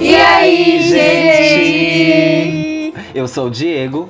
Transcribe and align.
E 0.00 0.14
aí, 0.14 0.80
gente? 0.80 2.18
Eu 3.14 3.26
sou 3.26 3.48
o 3.48 3.50
Diego. 3.50 4.08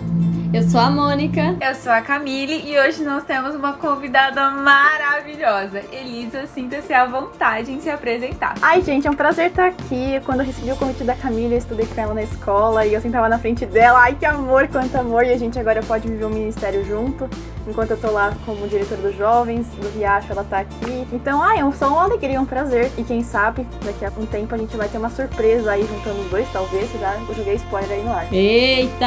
Eu 0.51 0.63
sou 0.63 0.81
a 0.81 0.91
Mônica. 0.91 1.57
Eu 1.61 1.75
sou 1.75 1.93
a 1.93 2.01
Camille 2.01 2.63
e 2.65 2.79
hoje 2.79 3.05
nós 3.05 3.23
temos 3.25 3.55
uma 3.55 3.75
convidada 3.75 4.51
maravilhosa. 4.51 5.83
Elisa, 5.93 6.47
sinta-se 6.47 6.91
à 6.95 7.05
vontade 7.05 7.71
em 7.71 7.79
se 7.79 7.91
apresentar. 7.91 8.55
Ai, 8.63 8.81
gente, 8.81 9.07
é 9.07 9.11
um 9.11 9.15
prazer 9.15 9.49
estar 9.49 9.67
aqui. 9.67 10.19
Quando 10.25 10.41
eu 10.41 10.47
recebi 10.47 10.73
o 10.73 10.77
convite 10.77 11.05
da 11.05 11.15
Camille, 11.15 11.53
eu 11.53 11.59
estudei 11.59 11.85
com 11.85 12.01
ela 12.01 12.15
na 12.15 12.23
escola 12.23 12.87
e 12.87 12.95
eu 12.95 13.01
sentava 13.03 13.29
na 13.29 13.39
frente 13.39 13.67
dela. 13.67 14.01
Ai, 14.01 14.15
que 14.15 14.25
amor, 14.25 14.67
quanto 14.69 14.97
amor! 14.97 15.25
E 15.27 15.33
a 15.33 15.39
gente 15.39 15.59
agora 15.59 15.83
pode 15.83 16.09
viver 16.09 16.25
o 16.25 16.29
um 16.29 16.31
ministério 16.31 16.83
junto. 16.83 17.29
Enquanto 17.67 17.91
eu 17.91 18.01
tô 18.01 18.11
lá 18.11 18.35
como 18.47 18.67
diretora 18.67 19.03
dos 19.03 19.17
jovens, 19.17 19.67
do 19.67 19.89
Riacho, 19.91 20.33
ela 20.33 20.45
tá 20.45 20.61
aqui. 20.61 21.07
Então, 21.13 21.43
ai, 21.43 21.59
é 21.59 21.73
só 21.73 21.89
uma 21.89 22.05
alegria, 22.05 22.41
um 22.41 22.47
prazer. 22.47 22.91
E 22.97 23.05
quem 23.05 23.23
sabe, 23.23 23.67
daqui 23.85 24.03
a 24.03 24.13
um 24.19 24.25
tempo 24.25 24.55
a 24.55 24.59
gente 24.59 24.75
vai 24.79 24.89
ter 24.89 24.97
uma 24.97 25.11
surpresa 25.11 25.73
aí 25.73 25.87
juntando 25.87 26.23
os 26.23 26.31
dois, 26.31 26.49
talvez. 26.51 26.91
Já 26.99 27.15
eu 27.17 27.35
joguei 27.35 27.55
spoiler 27.57 27.99
aí 27.99 28.03
no 28.03 28.13
ar. 28.13 28.33
Eita! 28.33 29.07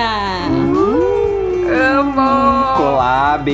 Uhum. 0.52 1.21
Amo! 1.74 2.78
Collab! 2.78 3.48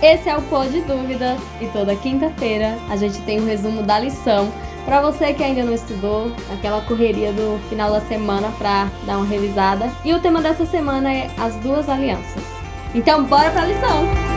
Esse 0.00 0.28
é 0.28 0.36
o 0.36 0.42
Pô 0.42 0.64
de 0.64 0.80
Dúvidas 0.82 1.40
e 1.60 1.66
toda 1.66 1.96
quinta-feira 1.96 2.78
a 2.88 2.96
gente 2.96 3.20
tem 3.22 3.40
um 3.40 3.46
resumo 3.46 3.82
da 3.82 3.98
lição 3.98 4.52
para 4.84 5.00
você 5.00 5.32
que 5.32 5.42
ainda 5.42 5.64
não 5.64 5.72
estudou, 5.72 6.30
aquela 6.52 6.82
correria 6.82 7.32
do 7.32 7.58
final 7.68 7.90
da 7.90 8.02
semana 8.02 8.52
para 8.58 8.88
dar 9.06 9.16
uma 9.16 9.26
revisada. 9.26 9.90
E 10.04 10.12
o 10.12 10.20
tema 10.20 10.42
dessa 10.42 10.66
semana 10.66 11.12
é 11.12 11.30
as 11.38 11.54
duas 11.56 11.88
alianças. 11.88 12.42
Então, 12.94 13.24
bora 13.24 13.50
pra 13.50 13.64
lição! 13.64 14.33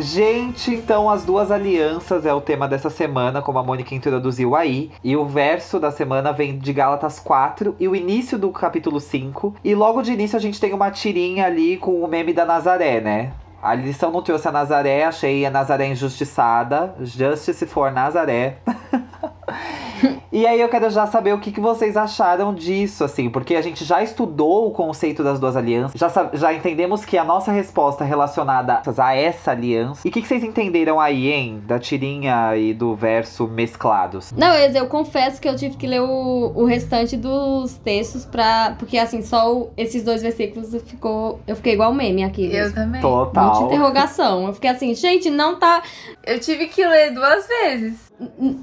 Gente, 0.00 0.74
então 0.74 1.10
as 1.10 1.24
duas 1.24 1.50
alianças 1.50 2.24
é 2.24 2.32
o 2.32 2.40
tema 2.40 2.66
dessa 2.66 2.88
semana, 2.88 3.42
como 3.42 3.58
a 3.58 3.62
Mônica 3.62 3.94
introduziu 3.94 4.56
aí. 4.56 4.90
E 5.04 5.14
o 5.14 5.26
verso 5.26 5.78
da 5.78 5.90
semana 5.90 6.32
vem 6.32 6.58
de 6.58 6.72
Gálatas 6.72 7.20
4 7.20 7.76
e 7.78 7.86
o 7.86 7.94
início 7.94 8.38
do 8.38 8.50
capítulo 8.50 8.98
5. 8.98 9.56
E 9.62 9.74
logo 9.74 10.00
de 10.00 10.12
início 10.12 10.38
a 10.38 10.40
gente 10.40 10.58
tem 10.58 10.72
uma 10.72 10.90
tirinha 10.90 11.44
ali 11.44 11.76
com 11.76 12.02
o 12.02 12.08
meme 12.08 12.32
da 12.32 12.46
Nazaré, 12.46 13.00
né? 13.00 13.32
A 13.62 13.74
lição 13.74 14.10
não 14.10 14.22
trouxe 14.22 14.48
a 14.48 14.52
Nazaré, 14.52 15.04
achei 15.04 15.44
a 15.44 15.50
Nazaré 15.50 15.86
injustiçada. 15.88 16.94
Justice 17.00 17.66
for 17.66 17.92
Nazaré. 17.92 18.56
E 20.32 20.46
aí 20.46 20.60
eu 20.60 20.68
quero 20.68 20.88
já 20.90 21.06
saber 21.08 21.34
o 21.34 21.40
que, 21.40 21.50
que 21.50 21.60
vocês 21.60 21.96
acharam 21.96 22.54
disso, 22.54 23.02
assim, 23.02 23.28
porque 23.28 23.56
a 23.56 23.62
gente 23.62 23.84
já 23.84 24.00
estudou 24.00 24.68
o 24.68 24.70
conceito 24.70 25.24
das 25.24 25.40
duas 25.40 25.56
alianças, 25.56 25.98
já, 25.98 26.30
já 26.32 26.54
entendemos 26.54 27.04
que 27.04 27.18
a 27.18 27.24
nossa 27.24 27.50
resposta 27.50 28.04
é 28.04 28.06
relacionada 28.06 28.80
a 28.96 29.16
essa 29.16 29.50
aliança. 29.50 30.06
E 30.06 30.08
o 30.08 30.12
que, 30.12 30.22
que 30.22 30.28
vocês 30.28 30.44
entenderam 30.44 31.00
aí, 31.00 31.32
hein? 31.32 31.60
Da 31.66 31.80
tirinha 31.80 32.56
e 32.56 32.72
do 32.72 32.94
verso 32.94 33.48
mesclados? 33.48 34.32
Não, 34.32 34.54
eu, 34.54 34.70
eu 34.70 34.86
confesso 34.86 35.40
que 35.40 35.48
eu 35.48 35.56
tive 35.56 35.76
que 35.76 35.86
ler 35.86 36.00
o, 36.00 36.52
o 36.54 36.64
restante 36.64 37.16
dos 37.16 37.74
textos 37.78 38.24
pra. 38.24 38.76
Porque 38.78 38.98
assim, 38.98 39.22
só 39.22 39.52
o, 39.52 39.70
esses 39.76 40.04
dois 40.04 40.22
versículos 40.22 40.70
ficou. 40.86 41.40
Eu 41.46 41.56
fiquei 41.56 41.74
igual 41.74 41.92
meme 41.92 42.22
aqui. 42.22 42.54
Eu 42.54 42.72
também. 42.72 43.00
Total. 43.00 43.60
Muita 43.60 43.74
interrogação. 43.74 44.46
Eu 44.46 44.54
fiquei 44.54 44.70
assim, 44.70 44.94
gente, 44.94 45.28
não 45.28 45.58
tá. 45.58 45.82
Eu 46.24 46.38
tive 46.38 46.66
que 46.66 46.86
ler 46.86 47.12
duas 47.12 47.46
vezes. 47.48 48.10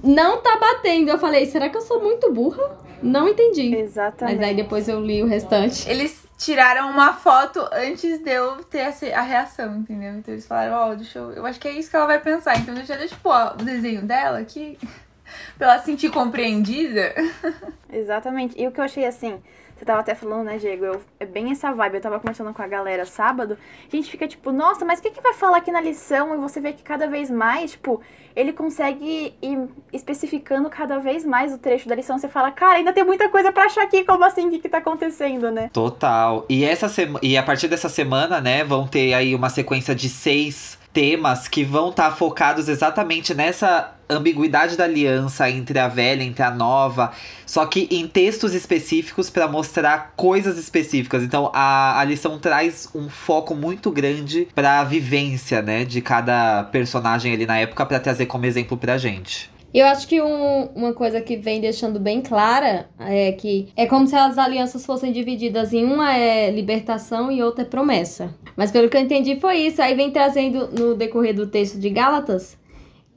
Não 0.04 0.38
tá 0.42 0.58
batendo. 0.60 1.10
Eu 1.10 1.18
falei, 1.18 1.46
será 1.58 1.70
que 1.70 1.78
eu 1.78 1.82
sou 1.82 2.00
muito 2.00 2.32
burra? 2.32 2.78
Não 3.02 3.28
entendi. 3.28 3.76
Exatamente. 3.76 4.38
Mas 4.38 4.48
aí 4.48 4.56
depois 4.56 4.88
eu 4.88 5.02
li 5.02 5.24
o 5.24 5.26
restante. 5.26 5.90
Eles 5.90 6.28
tiraram 6.38 6.92
uma 6.92 7.14
foto 7.14 7.68
antes 7.74 8.20
de 8.20 8.30
eu 8.30 8.64
ter 8.64 8.94
a 9.12 9.22
reação, 9.22 9.78
entendeu? 9.78 10.14
Então 10.14 10.36
eles 10.36 10.46
falaram, 10.46 10.76
ó, 10.76 10.92
oh, 10.92 10.96
deixa 10.96 11.18
eu. 11.18 11.32
Eu 11.32 11.46
acho 11.48 11.60
que 11.60 11.68
é 11.68 11.72
isso 11.72 11.90
que 11.90 11.96
ela 11.96 12.06
vai 12.06 12.22
pensar. 12.22 12.60
Então 12.60 12.76
deixa 12.76 12.94
eu 12.94 13.08
tipo, 13.08 13.30
ó, 13.30 13.54
o 13.54 13.58
desenho 13.58 14.04
dela 14.04 14.38
aqui. 14.38 14.78
pra 15.58 15.74
ela 15.74 15.80
se 15.80 15.86
sentir 15.86 16.12
compreendida. 16.12 17.16
Exatamente. 17.92 18.54
E 18.56 18.68
o 18.68 18.72
que 18.72 18.80
eu 18.80 18.86
achei 18.86 19.06
assim. 19.06 19.42
Você 19.78 19.86
tava 19.86 20.00
até 20.00 20.16
falando, 20.16 20.46
né, 20.46 20.58
Diego? 20.58 20.86
Eu, 20.86 21.02
é 21.20 21.26
bem 21.26 21.52
essa 21.52 21.72
vibe. 21.72 21.96
Eu 21.96 22.02
tava 22.02 22.20
conversando 22.20 22.52
com 22.54 22.62
a 22.62 22.68
galera 22.68 23.06
sábado. 23.06 23.58
A 23.92 23.96
gente 23.96 24.10
fica 24.10 24.28
tipo, 24.28 24.52
nossa, 24.52 24.84
mas 24.84 25.00
o 25.00 25.04
que, 25.04 25.12
que 25.12 25.22
vai 25.22 25.34
falar 25.34 25.58
aqui 25.58 25.72
na 25.72 25.80
lição? 25.80 26.34
E 26.34 26.38
você 26.38 26.60
vê 26.60 26.74
que 26.74 26.82
cada 26.82 27.08
vez 27.08 27.30
mais, 27.30 27.72
tipo, 27.72 28.02
ele 28.36 28.52
consegue 28.52 29.36
ir 29.40 29.70
especificando 29.94 30.68
cada 30.70 30.98
vez 30.98 31.24
mais 31.24 31.54
o 31.54 31.60
trecho 31.60 31.88
da 31.88 31.94
lição. 31.94 32.18
Você 32.18 32.28
fala, 32.28 32.50
cara, 32.50 32.78
ainda 32.78 32.92
tem 32.92 33.04
muita 33.04 33.30
coisa 33.30 33.52
para 33.52 33.66
achar 33.66 33.84
aqui. 33.84 34.04
Como 34.04 34.24
assim? 34.24 34.48
O 34.48 34.50
que, 34.50 34.60
que 34.60 34.70
tá 34.70 34.80
acontecendo, 34.80 35.52
né? 35.52 35.70
Total. 35.72 36.44
E, 36.50 36.66
essa 36.66 36.88
e 37.22 37.38
a 37.38 37.44
partir 37.44 37.68
dessa 37.68 37.90
semana, 37.90 38.42
né, 38.42 38.64
vão 38.64 38.88
ter 38.88 39.14
aí 39.14 39.36
uma 39.36 39.50
sequência 39.50 39.94
de 39.94 40.10
seis 40.10 40.78
temas 40.92 41.48
que 41.48 41.64
vão 41.64 41.90
estar 41.90 42.10
tá 42.10 42.16
focados 42.16 42.68
exatamente 42.68 43.34
nessa 43.36 43.97
ambiguidade 44.10 44.78
da 44.78 44.86
aliança 44.86 45.50
entre 45.50 45.78
a 45.80 45.88
velha, 45.88 46.24
entre 46.24 46.44
a 46.44 46.52
nova, 46.52 47.12
só 47.46 47.66
que 47.66 47.88
em 47.92 48.08
textos 48.08 48.54
específicos 48.54 49.30
para 49.30 49.48
mostrar 49.48 50.14
coisas 50.16 50.58
específicas. 50.58 51.24
Então 51.24 51.52
a, 51.54 52.00
a 52.00 52.04
lição 52.04 52.40
traz 52.40 52.90
um 52.96 53.10
foco 53.10 53.56
muito 53.56 53.92
grande 53.92 54.48
para 54.54 54.80
a 54.80 54.84
vivência, 54.84 55.62
né, 55.62 55.84
de 55.86 56.02
cada 56.02 56.64
personagem 56.66 57.34
ali 57.34 57.46
na 57.46 57.58
época 57.60 57.86
para 57.86 58.00
trazer 58.00 58.26
como 58.26 58.46
exemplo 58.46 58.78
pra 58.78 58.98
gente. 58.98 59.50
Eu 59.74 59.86
acho 59.86 60.08
que 60.08 60.22
um, 60.22 60.64
uma 60.76 60.94
coisa 60.94 61.22
que 61.22 61.36
vem 61.36 61.60
deixando 61.60 62.00
bem 62.00 62.22
clara 62.22 62.90
é 63.00 63.34
que 63.34 63.68
é 63.76 63.86
como 63.86 64.08
se 64.08 64.16
as 64.16 64.38
alianças 64.38 64.86
fossem 64.86 65.12
divididas 65.12 65.74
em 65.74 65.86
uma 65.86 66.16
é 66.16 66.50
libertação 66.50 67.32
e 67.32 67.44
outra 67.44 67.64
é 67.64 67.66
promessa. 67.66 68.34
Mas 68.56 68.72
pelo 68.72 68.90
que 68.90 68.96
eu 68.96 69.02
entendi 69.02 69.40
foi 69.40 69.58
isso. 69.58 69.82
Aí 69.82 69.94
vem 69.94 70.10
trazendo 70.10 70.70
no 70.72 70.96
decorrer 70.96 71.36
do 71.36 71.46
texto 71.46 71.78
de 71.78 71.90
Gálatas 71.90 72.57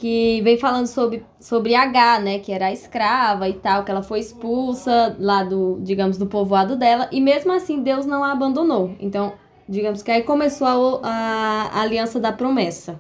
que 0.01 0.41
vem 0.41 0.57
falando 0.57 0.87
sobre, 0.87 1.23
sobre 1.39 1.75
H, 1.75 2.21
né, 2.21 2.39
que 2.39 2.51
era 2.53 2.73
escrava 2.73 3.47
e 3.51 3.53
tal, 3.53 3.85
que 3.85 3.91
ela 3.91 4.03
foi 4.03 4.19
expulsa 4.19 5.15
lá 5.19 5.45
do, 5.45 5.79
digamos, 5.83 6.17
do 6.17 6.27
povoado 6.27 6.75
dela, 6.75 7.07
e 7.13 7.21
mesmo 7.21 7.53
assim 7.53 7.83
Deus 7.83 8.07
não 8.07 8.25
a 8.25 8.33
abandonou. 8.33 8.97
Então, 8.99 9.35
digamos 9.69 10.03
que 10.03 10.11
aí 10.11 10.23
começou 10.23 10.67
a, 10.67 11.01
a, 11.03 11.63
a 11.67 11.83
aliança 11.83 12.19
da 12.19 12.33
promessa. 12.33 12.99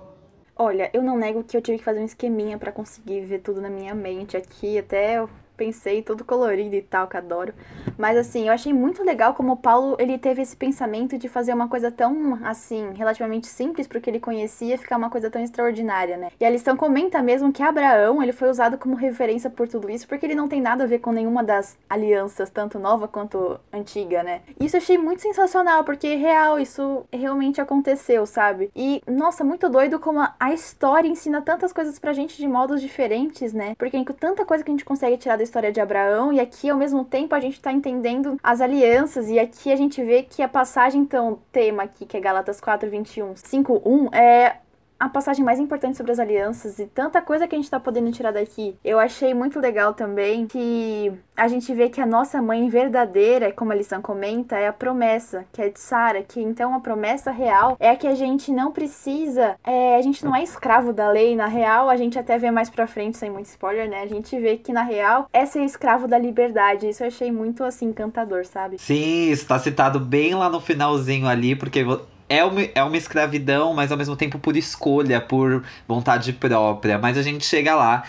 Olha, 0.54 0.90
eu 0.92 1.02
não 1.02 1.16
nego 1.16 1.42
que 1.42 1.56
eu 1.56 1.62
tive 1.62 1.78
que 1.78 1.84
fazer 1.84 2.00
um 2.00 2.04
esqueminha 2.04 2.58
para 2.58 2.70
conseguir 2.70 3.22
ver 3.22 3.38
tudo 3.38 3.62
na 3.62 3.70
minha 3.70 3.94
mente 3.94 4.36
aqui, 4.36 4.76
até 4.76 5.26
pensei, 5.60 6.00
todo 6.00 6.24
colorido 6.24 6.74
e 6.74 6.80
tal, 6.80 7.06
que 7.06 7.18
adoro. 7.18 7.52
Mas 7.98 8.16
assim, 8.16 8.46
eu 8.46 8.52
achei 8.52 8.72
muito 8.72 9.04
legal 9.04 9.34
como 9.34 9.52
o 9.52 9.56
Paulo, 9.56 9.94
ele 9.98 10.16
teve 10.16 10.40
esse 10.40 10.56
pensamento 10.56 11.18
de 11.18 11.28
fazer 11.28 11.52
uma 11.52 11.68
coisa 11.68 11.90
tão, 11.90 12.38
assim, 12.42 12.92
relativamente 12.94 13.46
simples 13.46 13.86
porque 13.86 14.08
ele 14.08 14.18
conhecia, 14.18 14.78
ficar 14.78 14.96
uma 14.96 15.10
coisa 15.10 15.30
tão 15.30 15.42
extraordinária, 15.42 16.16
né? 16.16 16.30
E 16.40 16.44
a 16.46 16.50
lição 16.50 16.78
comenta 16.78 17.20
mesmo 17.20 17.52
que 17.52 17.62
Abraão, 17.62 18.22
ele 18.22 18.32
foi 18.32 18.48
usado 18.48 18.78
como 18.78 18.94
referência 18.94 19.50
por 19.50 19.68
tudo 19.68 19.90
isso, 19.90 20.08
porque 20.08 20.24
ele 20.24 20.34
não 20.34 20.48
tem 20.48 20.62
nada 20.62 20.84
a 20.84 20.86
ver 20.86 21.00
com 21.00 21.12
nenhuma 21.12 21.44
das 21.44 21.76
alianças, 21.88 22.48
tanto 22.48 22.78
nova 22.78 23.06
quanto 23.06 23.60
antiga, 23.70 24.22
né? 24.22 24.40
Isso 24.58 24.76
eu 24.76 24.80
achei 24.80 24.96
muito 24.96 25.20
sensacional, 25.20 25.84
porque 25.84 26.14
real, 26.14 26.58
isso 26.58 27.04
realmente 27.12 27.60
aconteceu, 27.60 28.24
sabe? 28.24 28.70
E, 28.74 29.02
nossa, 29.06 29.44
muito 29.44 29.68
doido 29.68 29.98
como 29.98 30.20
a 30.20 30.52
história 30.54 31.08
ensina 31.08 31.42
tantas 31.42 31.70
coisas 31.70 31.98
pra 31.98 32.14
gente 32.14 32.38
de 32.38 32.48
modos 32.48 32.80
diferentes, 32.80 33.52
né? 33.52 33.74
Porque 33.76 34.02
tanta 34.18 34.44
coisa 34.46 34.64
que 34.64 34.70
a 34.70 34.74
gente 34.74 34.84
consegue 34.84 35.18
tirar 35.18 35.36
da 35.36 35.42
história 35.50 35.72
de 35.72 35.80
Abraão, 35.80 36.32
e 36.32 36.38
aqui 36.38 36.70
ao 36.70 36.78
mesmo 36.78 37.04
tempo 37.04 37.34
a 37.34 37.40
gente 37.40 37.54
está 37.54 37.72
entendendo 37.72 38.38
as 38.42 38.60
alianças, 38.60 39.28
e 39.28 39.38
aqui 39.38 39.72
a 39.72 39.76
gente 39.76 40.02
vê 40.02 40.22
que 40.22 40.42
a 40.42 40.48
passagem, 40.48 41.02
então, 41.02 41.40
tema 41.50 41.82
aqui, 41.82 42.06
que 42.06 42.16
é 42.16 42.20
Galatas 42.20 42.60
4, 42.60 42.88
21, 42.88 43.34
5, 43.36 43.82
1, 43.84 44.14
é 44.14 44.56
a 45.00 45.08
passagem 45.08 45.42
mais 45.42 45.58
importante 45.58 45.96
sobre 45.96 46.12
as 46.12 46.18
alianças 46.18 46.78
e 46.78 46.84
tanta 46.86 47.22
coisa 47.22 47.48
que 47.48 47.54
a 47.54 47.58
gente 47.58 47.70
tá 47.70 47.80
podendo 47.80 48.12
tirar 48.12 48.32
daqui. 48.32 48.76
Eu 48.84 49.00
achei 49.00 49.32
muito 49.32 49.58
legal 49.58 49.94
também 49.94 50.46
que 50.46 51.10
a 51.34 51.48
gente 51.48 51.72
vê 51.72 51.88
que 51.88 52.02
a 52.02 52.06
nossa 52.06 52.42
mãe 52.42 52.68
verdadeira, 52.68 53.50
como 53.50 53.72
a 53.72 53.74
lição 53.74 54.02
comenta, 54.02 54.58
é 54.58 54.68
a 54.68 54.72
promessa, 54.74 55.46
que 55.54 55.62
é 55.62 55.70
de 55.70 55.80
Sara, 55.80 56.22
que 56.22 56.38
então 56.38 56.74
a 56.74 56.80
promessa 56.80 57.30
real 57.30 57.78
é 57.80 57.96
que 57.96 58.06
a 58.06 58.14
gente 58.14 58.52
não 58.52 58.70
precisa, 58.70 59.56
é, 59.64 59.96
a 59.96 60.02
gente 60.02 60.22
não 60.22 60.36
é 60.36 60.42
escravo 60.42 60.92
da 60.92 61.10
lei, 61.10 61.34
na 61.34 61.46
real, 61.46 61.88
a 61.88 61.96
gente 61.96 62.18
até 62.18 62.36
vê 62.36 62.50
mais 62.50 62.68
pra 62.68 62.86
frente, 62.86 63.16
sem 63.16 63.30
muito 63.30 63.46
spoiler, 63.46 63.88
né? 63.88 64.02
A 64.02 64.06
gente 64.06 64.38
vê 64.38 64.58
que 64.58 64.70
na 64.70 64.82
real 64.82 65.26
é 65.32 65.46
ser 65.46 65.64
escravo 65.64 66.06
da 66.06 66.18
liberdade. 66.18 66.86
Isso 66.86 67.02
eu 67.02 67.06
achei 67.06 67.32
muito 67.32 67.64
assim 67.64 67.86
encantador, 67.86 68.44
sabe? 68.44 68.78
Sim, 68.78 69.30
isso 69.30 69.46
tá 69.46 69.58
citado 69.58 69.98
bem 69.98 70.34
lá 70.34 70.50
no 70.50 70.60
finalzinho 70.60 71.26
ali, 71.26 71.56
porque 71.56 71.82
é 72.30 72.44
uma, 72.44 72.62
é 72.62 72.82
uma 72.82 72.96
escravidão, 72.96 73.74
mas 73.74 73.90
ao 73.90 73.98
mesmo 73.98 74.14
tempo 74.14 74.38
por 74.38 74.56
escolha, 74.56 75.20
por 75.20 75.64
vontade 75.86 76.32
própria. 76.32 76.96
Mas 76.96 77.18
a 77.18 77.22
gente 77.22 77.44
chega 77.44 77.74
lá. 77.74 78.04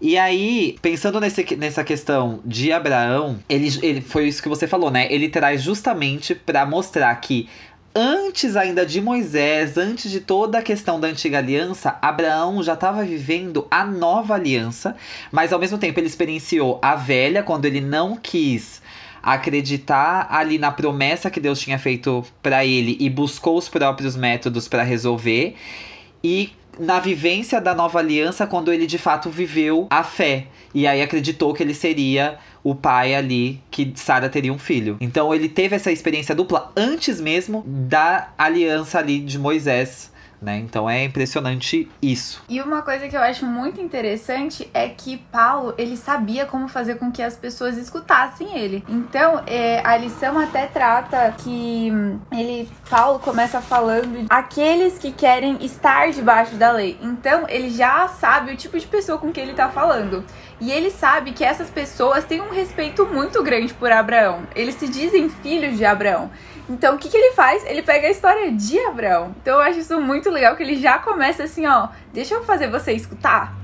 E 0.00 0.16
aí, 0.16 0.76
pensando 0.80 1.20
nesse, 1.20 1.56
nessa 1.56 1.82
questão 1.82 2.40
de 2.44 2.72
Abraão, 2.72 3.38
ele, 3.48 3.68
ele 3.82 4.00
foi 4.00 4.28
isso 4.28 4.42
que 4.42 4.48
você 4.48 4.68
falou, 4.68 4.90
né? 4.90 5.08
Ele 5.10 5.28
traz 5.28 5.62
justamente 5.62 6.34
para 6.34 6.64
mostrar 6.64 7.14
que 7.16 7.48
antes 7.94 8.56
ainda 8.56 8.84
de 8.84 9.00
Moisés, 9.00 9.76
antes 9.76 10.10
de 10.10 10.20
toda 10.20 10.58
a 10.58 10.62
questão 10.62 11.00
da 11.00 11.08
antiga 11.08 11.38
aliança, 11.38 11.96
Abraão 12.02 12.62
já 12.62 12.74
estava 12.74 13.02
vivendo 13.04 13.66
a 13.70 13.84
nova 13.84 14.34
aliança, 14.34 14.96
mas 15.32 15.52
ao 15.52 15.58
mesmo 15.58 15.78
tempo 15.78 15.98
ele 15.98 16.06
experienciou 16.06 16.78
a 16.82 16.96
velha 16.96 17.42
quando 17.42 17.64
ele 17.64 17.80
não 17.80 18.16
quis 18.16 18.82
acreditar 19.24 20.26
ali 20.30 20.58
na 20.58 20.70
promessa 20.70 21.30
que 21.30 21.40
Deus 21.40 21.58
tinha 21.58 21.78
feito 21.78 22.24
para 22.42 22.64
ele 22.64 22.96
e 23.00 23.08
buscou 23.08 23.56
os 23.56 23.68
próprios 23.68 24.14
métodos 24.14 24.68
para 24.68 24.82
resolver. 24.82 25.56
E 26.22 26.52
na 26.78 27.00
vivência 27.00 27.60
da 27.60 27.74
nova 27.74 28.00
aliança 28.00 28.46
quando 28.46 28.72
ele 28.72 28.86
de 28.86 28.98
fato 28.98 29.30
viveu 29.30 29.86
a 29.90 30.04
fé. 30.04 30.46
E 30.74 30.86
aí 30.86 31.00
acreditou 31.00 31.54
que 31.54 31.62
ele 31.62 31.74
seria 31.74 32.38
o 32.62 32.74
pai 32.74 33.14
ali, 33.14 33.60
que 33.70 33.92
Sara 33.94 34.28
teria 34.28 34.52
um 34.52 34.58
filho. 34.58 34.96
Então 35.00 35.34
ele 35.34 35.48
teve 35.48 35.76
essa 35.76 35.90
experiência 35.90 36.34
dupla 36.34 36.72
antes 36.76 37.20
mesmo 37.20 37.62
da 37.66 38.32
aliança 38.36 38.98
ali 38.98 39.20
de 39.20 39.38
Moisés 39.38 40.12
né? 40.44 40.58
Então 40.58 40.88
é 40.88 41.04
impressionante 41.04 41.88
isso. 42.00 42.42
E 42.48 42.60
uma 42.60 42.82
coisa 42.82 43.08
que 43.08 43.16
eu 43.16 43.20
acho 43.20 43.46
muito 43.46 43.80
interessante 43.80 44.70
é 44.74 44.88
que 44.88 45.16
Paulo, 45.32 45.74
ele 45.78 45.96
sabia 45.96 46.44
como 46.44 46.68
fazer 46.68 46.96
com 46.96 47.10
que 47.10 47.22
as 47.22 47.36
pessoas 47.36 47.76
escutassem 47.78 48.56
ele. 48.56 48.84
Então, 48.88 49.42
é, 49.46 49.80
a 49.84 49.96
lição 49.96 50.38
até 50.38 50.66
trata 50.66 51.34
que 51.38 51.90
ele, 52.30 52.68
Paulo 52.90 53.18
começa 53.18 53.60
falando 53.60 54.26
aqueles 54.28 54.98
que 54.98 55.10
querem 55.10 55.56
estar 55.64 56.10
debaixo 56.12 56.56
da 56.56 56.70
lei. 56.70 56.98
Então, 57.00 57.46
ele 57.48 57.70
já 57.70 58.06
sabe 58.08 58.52
o 58.52 58.56
tipo 58.56 58.78
de 58.78 58.86
pessoa 58.86 59.18
com 59.18 59.32
que 59.32 59.40
ele 59.40 59.54
tá 59.54 59.70
falando. 59.70 60.24
E 60.60 60.70
ele 60.70 60.90
sabe 60.90 61.32
que 61.32 61.44
essas 61.44 61.68
pessoas 61.70 62.24
têm 62.24 62.40
um 62.40 62.50
respeito 62.50 63.06
muito 63.06 63.42
grande 63.42 63.74
por 63.74 63.90
Abraão. 63.90 64.42
Eles 64.54 64.76
se 64.76 64.88
dizem 64.88 65.28
filhos 65.28 65.76
de 65.76 65.84
Abraão. 65.84 66.30
Então, 66.68 66.94
o 66.94 66.98
que, 66.98 67.08
que 67.08 67.16
ele 67.16 67.34
faz? 67.34 67.64
Ele 67.66 67.82
pega 67.82 68.08
a 68.08 68.10
história 68.10 68.50
de 68.50 68.78
Abraão. 68.80 69.34
Então, 69.40 69.54
eu 69.56 69.60
acho 69.60 69.80
isso 69.80 70.00
muito 70.00 70.30
legal, 70.30 70.56
que 70.56 70.62
ele 70.62 70.76
já 70.80 70.98
começa 70.98 71.44
assim, 71.44 71.66
ó, 71.66 71.88
deixa 72.12 72.34
eu 72.34 72.44
fazer 72.44 72.70
você 72.70 72.92
escutar. 72.92 73.54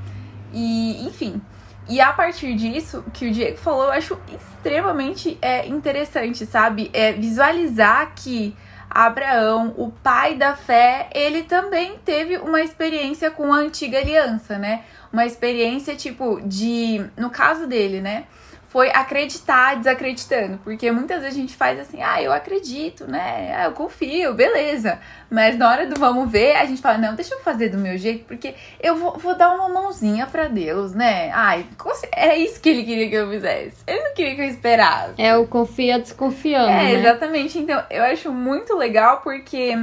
E, 0.52 1.06
enfim. 1.06 1.40
E 1.88 2.00
a 2.00 2.12
partir 2.12 2.54
disso, 2.54 3.04
que 3.12 3.26
o 3.26 3.32
Diego 3.32 3.56
falou, 3.56 3.84
eu 3.84 3.92
acho 3.92 4.18
extremamente 4.32 5.38
é, 5.40 5.66
interessante, 5.66 6.44
sabe? 6.44 6.90
É 6.92 7.12
visualizar 7.12 8.12
que 8.14 8.54
Abraão, 8.88 9.72
o 9.76 9.90
pai 9.90 10.34
da 10.34 10.54
fé, 10.54 11.08
ele 11.14 11.44
também 11.44 11.96
teve 12.04 12.36
uma 12.36 12.60
experiência 12.60 13.30
com 13.30 13.52
a 13.52 13.56
antiga 13.56 13.98
aliança, 13.98 14.58
né? 14.58 14.84
Uma 15.12 15.24
experiência 15.24 15.96
tipo 15.96 16.40
de, 16.42 17.04
no 17.16 17.30
caso 17.30 17.66
dele, 17.66 18.00
né? 18.00 18.24
Foi 18.70 18.88
acreditar 18.90 19.74
desacreditando. 19.74 20.58
Porque 20.62 20.92
muitas 20.92 21.22
vezes 21.22 21.36
a 21.36 21.40
gente 21.40 21.56
faz 21.56 21.78
assim, 21.80 22.00
ah, 22.02 22.22
eu 22.22 22.32
acredito, 22.32 23.04
né? 23.04 23.52
Ah, 23.56 23.64
eu 23.64 23.72
confio, 23.72 24.32
beleza. 24.32 25.00
Mas 25.28 25.58
na 25.58 25.68
hora 25.68 25.86
do 25.88 25.98
vamos 25.98 26.30
ver, 26.30 26.54
a 26.54 26.64
gente 26.64 26.80
fala, 26.80 26.96
não, 26.96 27.16
deixa 27.16 27.34
eu 27.34 27.40
fazer 27.40 27.68
do 27.68 27.76
meu 27.76 27.98
jeito, 27.98 28.24
porque 28.26 28.54
eu 28.80 28.94
vou, 28.94 29.18
vou 29.18 29.36
dar 29.36 29.56
uma 29.56 29.68
mãozinha 29.68 30.24
para 30.24 30.46
Deus, 30.46 30.94
né? 30.94 31.32
Ai, 31.32 31.66
é 32.14 32.36
isso 32.36 32.60
que 32.60 32.68
ele 32.68 32.84
queria 32.84 33.08
que 33.08 33.14
eu 33.16 33.28
fizesse. 33.28 33.82
Ele 33.88 34.04
não 34.04 34.14
queria 34.14 34.36
que 34.36 34.42
eu 34.42 34.48
esperasse. 34.48 35.14
É 35.18 35.36
o 35.36 35.48
confia 35.48 35.98
desconfiando. 35.98 36.70
É, 36.70 36.84
né? 36.84 36.92
exatamente. 36.92 37.58
Então, 37.58 37.82
eu 37.90 38.04
acho 38.04 38.30
muito 38.30 38.76
legal 38.76 39.20
porque 39.20 39.76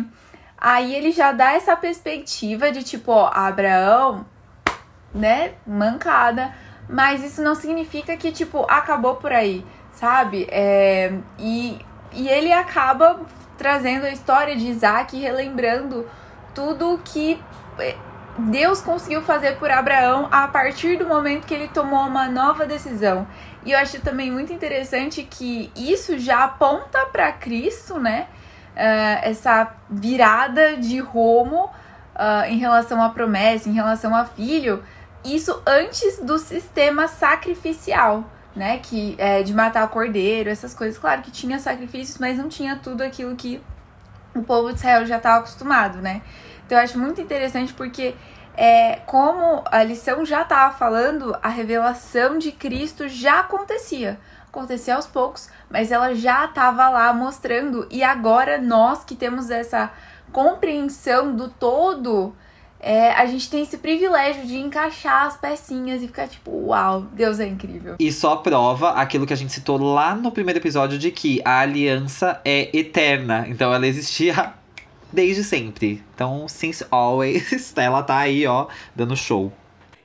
aí 0.57 0.95
ele 0.95 1.11
já 1.11 1.33
dá 1.33 1.51
essa 1.51 1.75
perspectiva 1.75 2.71
de 2.71 2.83
tipo, 2.83 3.11
ó, 3.11 3.29
Abraão, 3.33 4.25
né? 5.13 5.51
Mancada 5.65 6.53
mas 6.89 7.23
isso 7.23 7.41
não 7.41 7.55
significa 7.55 8.15
que, 8.15 8.31
tipo, 8.31 8.65
acabou 8.69 9.15
por 9.15 9.31
aí, 9.31 9.65
sabe? 9.91 10.47
É, 10.49 11.13
e, 11.37 11.79
e 12.13 12.27
ele 12.27 12.51
acaba 12.53 13.19
trazendo 13.57 14.05
a 14.05 14.11
história 14.11 14.55
de 14.55 14.67
Isaac, 14.67 15.17
relembrando 15.17 16.07
tudo 16.53 16.99
que 17.03 17.41
é, 17.79 17.95
Deus 18.37 18.81
conseguiu 18.81 19.21
fazer 19.23 19.57
por 19.57 19.71
Abraão 19.71 20.27
a 20.31 20.47
partir 20.47 20.97
do 20.97 21.07
momento 21.07 21.45
que 21.45 21.53
ele 21.53 21.67
tomou 21.67 22.05
uma 22.05 22.27
nova 22.27 22.65
decisão. 22.65 23.27
E 23.65 23.71
eu 23.71 23.79
acho 23.79 23.99
também 24.01 24.31
muito 24.31 24.53
interessante 24.53 25.23
que 25.23 25.71
isso 25.75 26.17
já 26.19 26.43
aponta 26.43 27.05
para 27.07 27.31
Cristo, 27.31 27.99
né? 27.99 28.27
Uh, 28.75 29.19
essa 29.23 29.73
virada 29.89 30.77
de 30.77 30.99
rumo 30.99 31.65
uh, 31.65 32.45
em 32.47 32.59
relação 32.59 33.01
à 33.01 33.09
promessa, 33.09 33.67
em 33.67 33.73
relação 33.73 34.15
a 34.15 34.23
filho, 34.23 34.83
isso 35.35 35.61
antes 35.65 36.19
do 36.19 36.37
sistema 36.37 37.07
sacrificial, 37.07 38.23
né? 38.55 38.79
Que 38.79 39.15
é 39.17 39.43
de 39.43 39.53
matar 39.53 39.85
o 39.85 39.89
cordeiro, 39.89 40.49
essas 40.49 40.73
coisas. 40.73 40.97
Claro 40.97 41.21
que 41.21 41.31
tinha 41.31 41.59
sacrifícios, 41.59 42.17
mas 42.17 42.37
não 42.37 42.49
tinha 42.49 42.75
tudo 42.75 43.01
aquilo 43.01 43.35
que 43.35 43.61
o 44.35 44.43
povo 44.43 44.69
de 44.69 44.75
Israel 44.75 45.05
já 45.05 45.17
estava 45.17 45.39
acostumado, 45.39 45.99
né? 45.99 46.21
Então 46.65 46.77
eu 46.77 46.83
acho 46.83 46.99
muito 46.99 47.21
interessante 47.21 47.73
porque 47.73 48.15
é, 48.55 49.01
como 49.05 49.63
a 49.71 49.83
lição 49.83 50.25
já 50.25 50.41
estava 50.41 50.73
falando, 50.73 51.37
a 51.43 51.47
revelação 51.47 52.37
de 52.37 52.51
Cristo 52.51 53.07
já 53.07 53.41
acontecia. 53.41 54.19
Acontecia 54.47 54.95
aos 54.95 55.05
poucos, 55.05 55.49
mas 55.69 55.91
ela 55.91 56.15
já 56.15 56.45
estava 56.45 56.89
lá 56.89 57.13
mostrando. 57.13 57.87
E 57.91 58.03
agora 58.03 58.57
nós 58.57 59.03
que 59.03 59.15
temos 59.15 59.51
essa 59.51 59.91
compreensão 60.31 61.35
do 61.35 61.47
todo 61.47 62.35
é, 62.79 63.11
a 63.11 63.25
gente 63.25 63.49
tem 63.49 63.63
esse 63.63 63.77
privilégio 63.77 64.45
de 64.45 64.57
encaixar 64.57 65.25
as 65.25 65.37
pecinhas 65.37 66.01
e 66.01 66.07
ficar 66.07 66.27
tipo, 66.27 66.51
uau, 66.51 67.01
Deus 67.13 67.39
é 67.39 67.47
incrível. 67.47 67.95
E 67.99 68.11
só 68.11 68.35
prova 68.37 68.91
aquilo 68.91 69.25
que 69.25 69.33
a 69.33 69.37
gente 69.37 69.51
citou 69.51 69.77
lá 69.77 70.15
no 70.15 70.31
primeiro 70.31 70.59
episódio 70.59 70.97
de 70.97 71.11
que 71.11 71.41
a 71.43 71.59
aliança 71.61 72.39
é 72.45 72.75
eterna. 72.77 73.45
Então 73.47 73.73
ela 73.73 73.87
existia 73.87 74.53
desde 75.11 75.43
sempre. 75.43 76.03
Então, 76.13 76.47
since 76.47 76.85
always, 76.91 77.73
ela 77.77 78.03
tá 78.03 78.17
aí, 78.17 78.45
ó, 78.45 78.67
dando 78.95 79.15
show. 79.15 79.51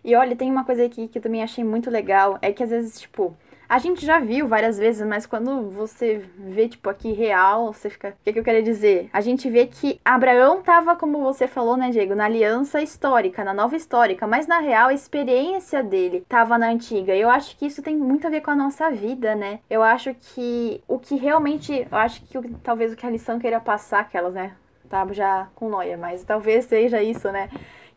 E 0.04 0.16
olha, 0.16 0.34
tem 0.34 0.50
uma 0.50 0.64
coisa 0.64 0.84
aqui 0.84 1.06
que 1.06 1.18
eu 1.18 1.22
também 1.22 1.42
achei 1.42 1.62
muito 1.62 1.88
legal, 1.88 2.36
é 2.42 2.52
que 2.52 2.62
às 2.62 2.70
vezes, 2.70 3.00
tipo, 3.00 3.36
a 3.72 3.78
gente 3.78 4.04
já 4.04 4.20
viu 4.20 4.46
várias 4.46 4.76
vezes, 4.76 5.00
mas 5.06 5.24
quando 5.24 5.70
você 5.70 6.22
vê, 6.36 6.68
tipo, 6.68 6.90
aqui 6.90 7.10
real, 7.12 7.72
você 7.72 7.88
fica. 7.88 8.10
O 8.10 8.12
que, 8.22 8.30
que 8.30 8.38
eu 8.38 8.44
quero 8.44 8.62
dizer? 8.62 9.08
A 9.10 9.22
gente 9.22 9.48
vê 9.48 9.66
que 9.66 9.98
Abraão 10.04 10.60
tava, 10.60 10.94
como 10.94 11.22
você 11.22 11.46
falou, 11.48 11.74
né, 11.74 11.88
Diego, 11.88 12.14
na 12.14 12.26
aliança 12.26 12.82
histórica, 12.82 13.42
na 13.42 13.54
nova 13.54 13.74
histórica, 13.74 14.26
mas 14.26 14.46
na 14.46 14.58
real 14.58 14.90
a 14.90 14.92
experiência 14.92 15.82
dele 15.82 16.22
tava 16.28 16.58
na 16.58 16.68
antiga. 16.68 17.16
Eu 17.16 17.30
acho 17.30 17.56
que 17.56 17.64
isso 17.64 17.80
tem 17.80 17.96
muito 17.96 18.26
a 18.26 18.30
ver 18.30 18.42
com 18.42 18.50
a 18.50 18.54
nossa 18.54 18.90
vida, 18.90 19.34
né? 19.34 19.60
Eu 19.70 19.82
acho 19.82 20.14
que 20.20 20.82
o 20.86 20.98
que 20.98 21.16
realmente. 21.16 21.88
Eu 21.90 21.96
acho 21.96 22.20
que 22.26 22.38
talvez 22.62 22.92
o 22.92 22.96
que 22.96 23.06
a 23.06 23.10
lição 23.10 23.38
queira 23.38 23.58
passar, 23.58 24.00
aquelas, 24.00 24.34
né? 24.34 24.52
Tá 24.86 25.06
já 25.12 25.48
com 25.54 25.70
noia, 25.70 25.96
mas 25.96 26.22
talvez 26.24 26.66
seja 26.66 27.02
isso, 27.02 27.32
né? 27.32 27.48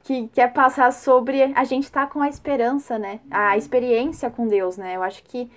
que 0.06 0.28
quer 0.28 0.54
passar 0.54 0.94
sobre 0.94 1.52
a 1.56 1.64
gente 1.64 1.92
tá 1.92 2.06
com 2.06 2.22
a 2.22 2.30
esperança, 2.30 2.98
né? 3.00 3.20
A 3.30 3.58
experiência 3.58 4.30
com 4.30 4.48
Deus, 4.48 4.78
né? 4.78 4.96
Eu 4.96 5.02
acho 5.02 5.24
que 5.24 5.50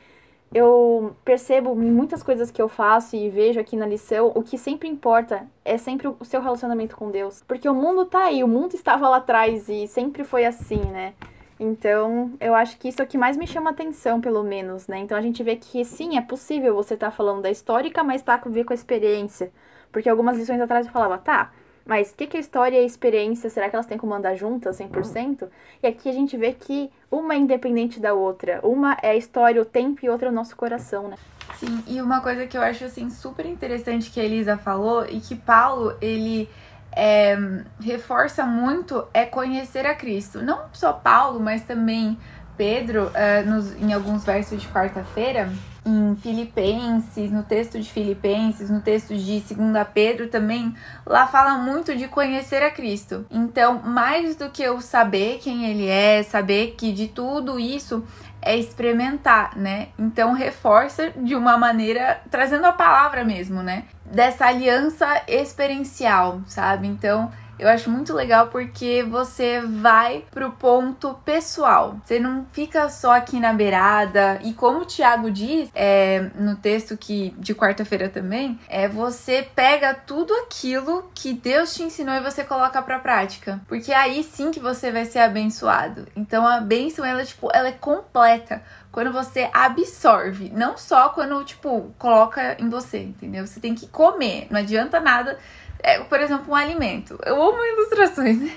eu 0.54 1.14
percebo 1.24 1.72
em 1.72 1.90
muitas 1.90 2.22
coisas 2.22 2.50
que 2.50 2.60
eu 2.60 2.68
faço 2.68 3.14
e 3.14 3.28
vejo 3.28 3.60
aqui 3.60 3.76
na 3.76 3.86
lição, 3.86 4.32
o 4.34 4.42
que 4.42 4.56
sempre 4.56 4.88
importa 4.88 5.46
é 5.64 5.76
sempre 5.76 6.08
o 6.08 6.24
seu 6.24 6.40
relacionamento 6.40 6.96
com 6.96 7.10
Deus. 7.10 7.42
Porque 7.46 7.68
o 7.68 7.74
mundo 7.74 8.06
tá 8.06 8.24
aí, 8.24 8.42
o 8.42 8.48
mundo 8.48 8.74
estava 8.74 9.08
lá 9.08 9.18
atrás 9.18 9.68
e 9.68 9.86
sempre 9.86 10.24
foi 10.24 10.46
assim, 10.46 10.80
né? 10.80 11.12
Então, 11.60 12.32
eu 12.40 12.54
acho 12.54 12.78
que 12.78 12.88
isso 12.88 13.02
é 13.02 13.04
o 13.04 13.08
que 13.08 13.18
mais 13.18 13.36
me 13.36 13.46
chama 13.46 13.70
atenção, 13.70 14.20
pelo 14.20 14.42
menos, 14.42 14.87
né? 14.87 14.99
Então 14.99 15.18
a 15.18 15.20
gente 15.20 15.42
vê 15.42 15.56
que 15.56 15.84
sim, 15.84 16.16
é 16.16 16.20
possível 16.20 16.75
você 16.75 16.94
estar 16.94 17.11
tá 17.11 17.16
falando 17.16 17.42
da 17.42 17.50
histórica, 17.50 18.02
mas 18.04 18.23
tá 18.23 18.40
a 18.42 18.49
ver 18.49 18.64
com 18.64 18.73
a 18.73 18.76
experiência. 18.76 19.52
Porque 19.90 20.08
algumas 20.08 20.38
lições 20.38 20.61
atrás 20.61 20.87
eu 20.87 20.92
falava, 20.92 21.18
tá, 21.18 21.52
mas 21.88 22.11
o 22.11 22.14
que, 22.14 22.26
que 22.26 22.37
é 22.37 22.40
história 22.40 22.76
e 22.76 22.83
a 22.83 22.87
experiência? 22.87 23.49
Será 23.49 23.71
que 23.71 23.75
elas 23.75 23.87
têm 23.87 23.97
como 23.97 24.12
andar 24.12 24.35
juntas 24.35 24.78
100%? 24.78 25.49
E 25.83 25.87
aqui 25.87 26.11
a 26.11 26.12
gente 26.12 26.37
vê 26.37 26.52
que 26.52 26.90
uma 27.11 27.33
é 27.33 27.38
independente 27.38 27.99
da 27.99 28.12
outra. 28.12 28.61
Uma 28.62 28.99
é 29.02 29.12
a 29.12 29.16
história, 29.16 29.62
o 29.62 29.64
tempo, 29.64 30.04
e 30.04 30.11
outra 30.11 30.28
é 30.28 30.30
o 30.30 30.35
nosso 30.35 30.54
coração, 30.54 31.09
né? 31.09 31.16
Sim, 31.57 31.83
e 31.87 32.02
uma 32.02 32.21
coisa 32.21 32.47
que 32.47 32.59
eu 32.59 32.61
acho 32.61 32.85
assim 32.85 33.09
super 33.09 33.47
interessante 33.47 34.11
que 34.11 34.21
a 34.21 34.23
Elisa 34.25 34.59
falou 34.59 35.07
e 35.07 35.18
que 35.18 35.35
Paulo 35.35 35.97
ele 35.99 36.47
é, 36.92 37.38
reforça 37.80 38.45
muito 38.45 39.07
é 39.14 39.25
conhecer 39.25 39.87
a 39.87 39.95
Cristo. 39.95 40.42
Não 40.42 40.66
só 40.75 40.92
Paulo, 40.92 41.40
mas 41.40 41.62
também 41.62 42.18
Pedro, 42.58 43.10
é, 43.14 43.42
nos, 43.42 43.74
em 43.80 43.92
alguns 43.92 44.24
versos 44.24 44.60
de 44.60 44.68
quarta-feira, 44.68 45.50
em 45.86 46.16
Filipenses, 46.16 47.30
no 47.30 47.42
texto 47.44 47.80
de 47.80 47.88
Filipenses, 47.88 48.68
no 48.68 48.80
texto 48.80 49.14
de 49.14 49.40
2 49.40 49.86
Pedro 49.94 50.28
também, 50.28 50.74
lá 51.06 51.26
fala 51.26 51.56
muito 51.56 51.96
de 51.96 52.08
conhecer 52.08 52.62
a 52.62 52.70
Cristo. 52.70 53.24
Então, 53.30 53.80
mais 53.82 54.36
do 54.36 54.50
que 54.50 54.62
eu 54.62 54.80
saber 54.80 55.38
quem 55.38 55.64
ele 55.64 55.86
é, 55.86 56.22
saber 56.22 56.74
que 56.76 56.92
de 56.92 57.06
tudo 57.06 57.58
isso 57.58 58.04
é 58.42 58.56
experimentar, 58.56 59.56
né? 59.56 59.88
Então 59.98 60.32
reforça 60.32 61.10
de 61.16 61.34
uma 61.34 61.56
maneira 61.56 62.20
trazendo 62.30 62.66
a 62.66 62.72
palavra 62.72 63.24
mesmo, 63.24 63.62
né? 63.62 63.84
Dessa 64.04 64.46
aliança 64.46 65.22
experiencial, 65.26 66.40
sabe? 66.46 66.86
Então, 66.86 67.30
eu 67.58 67.68
acho 67.68 67.90
muito 67.90 68.14
legal 68.14 68.48
porque 68.48 69.02
você 69.02 69.60
vai 69.60 70.24
pro 70.30 70.52
ponto 70.52 71.14
pessoal. 71.24 71.96
Você 72.04 72.18
não 72.18 72.46
fica 72.52 72.88
só 72.88 73.16
aqui 73.16 73.40
na 73.40 73.52
beirada. 73.52 74.38
E 74.42 74.52
como 74.52 74.80
o 74.80 74.86
Thiago 74.86 75.30
diz 75.30 75.70
é, 75.74 76.30
no 76.36 76.56
texto 76.56 76.96
que 76.96 77.34
de 77.38 77.54
quarta-feira 77.54 78.08
também, 78.08 78.58
é 78.68 78.88
você 78.88 79.46
pega 79.54 79.94
tudo 79.94 80.32
aquilo 80.34 81.10
que 81.14 81.32
Deus 81.32 81.74
te 81.74 81.82
ensinou 81.82 82.14
e 82.14 82.20
você 82.20 82.44
coloca 82.44 82.80
pra 82.82 82.98
prática. 82.98 83.60
Porque 83.66 83.92
é 83.92 83.96
aí 83.96 84.22
sim 84.22 84.50
que 84.50 84.60
você 84.60 84.92
vai 84.92 85.04
ser 85.04 85.18
abençoado. 85.20 86.06
Então 86.14 86.46
a 86.46 86.60
bênção, 86.60 87.04
ela, 87.04 87.24
tipo, 87.24 87.48
ela 87.52 87.68
é 87.68 87.72
completa 87.72 88.62
quando 88.90 89.12
você 89.12 89.48
absorve, 89.52 90.50
não 90.54 90.76
só 90.76 91.10
quando, 91.10 91.44
tipo, 91.44 91.94
coloca 91.98 92.56
em 92.58 92.68
você, 92.68 92.98
entendeu? 92.98 93.46
Você 93.46 93.60
tem 93.60 93.74
que 93.74 93.86
comer, 93.86 94.46
não 94.50 94.58
adianta 94.58 94.98
nada 94.98 95.38
é, 95.80 96.00
por 96.00 96.20
exemplo, 96.20 96.52
um 96.52 96.54
alimento. 96.54 97.18
Eu 97.25 97.40
amo 97.42 97.64
ilustrações, 97.64 98.38
né? 98.40 98.52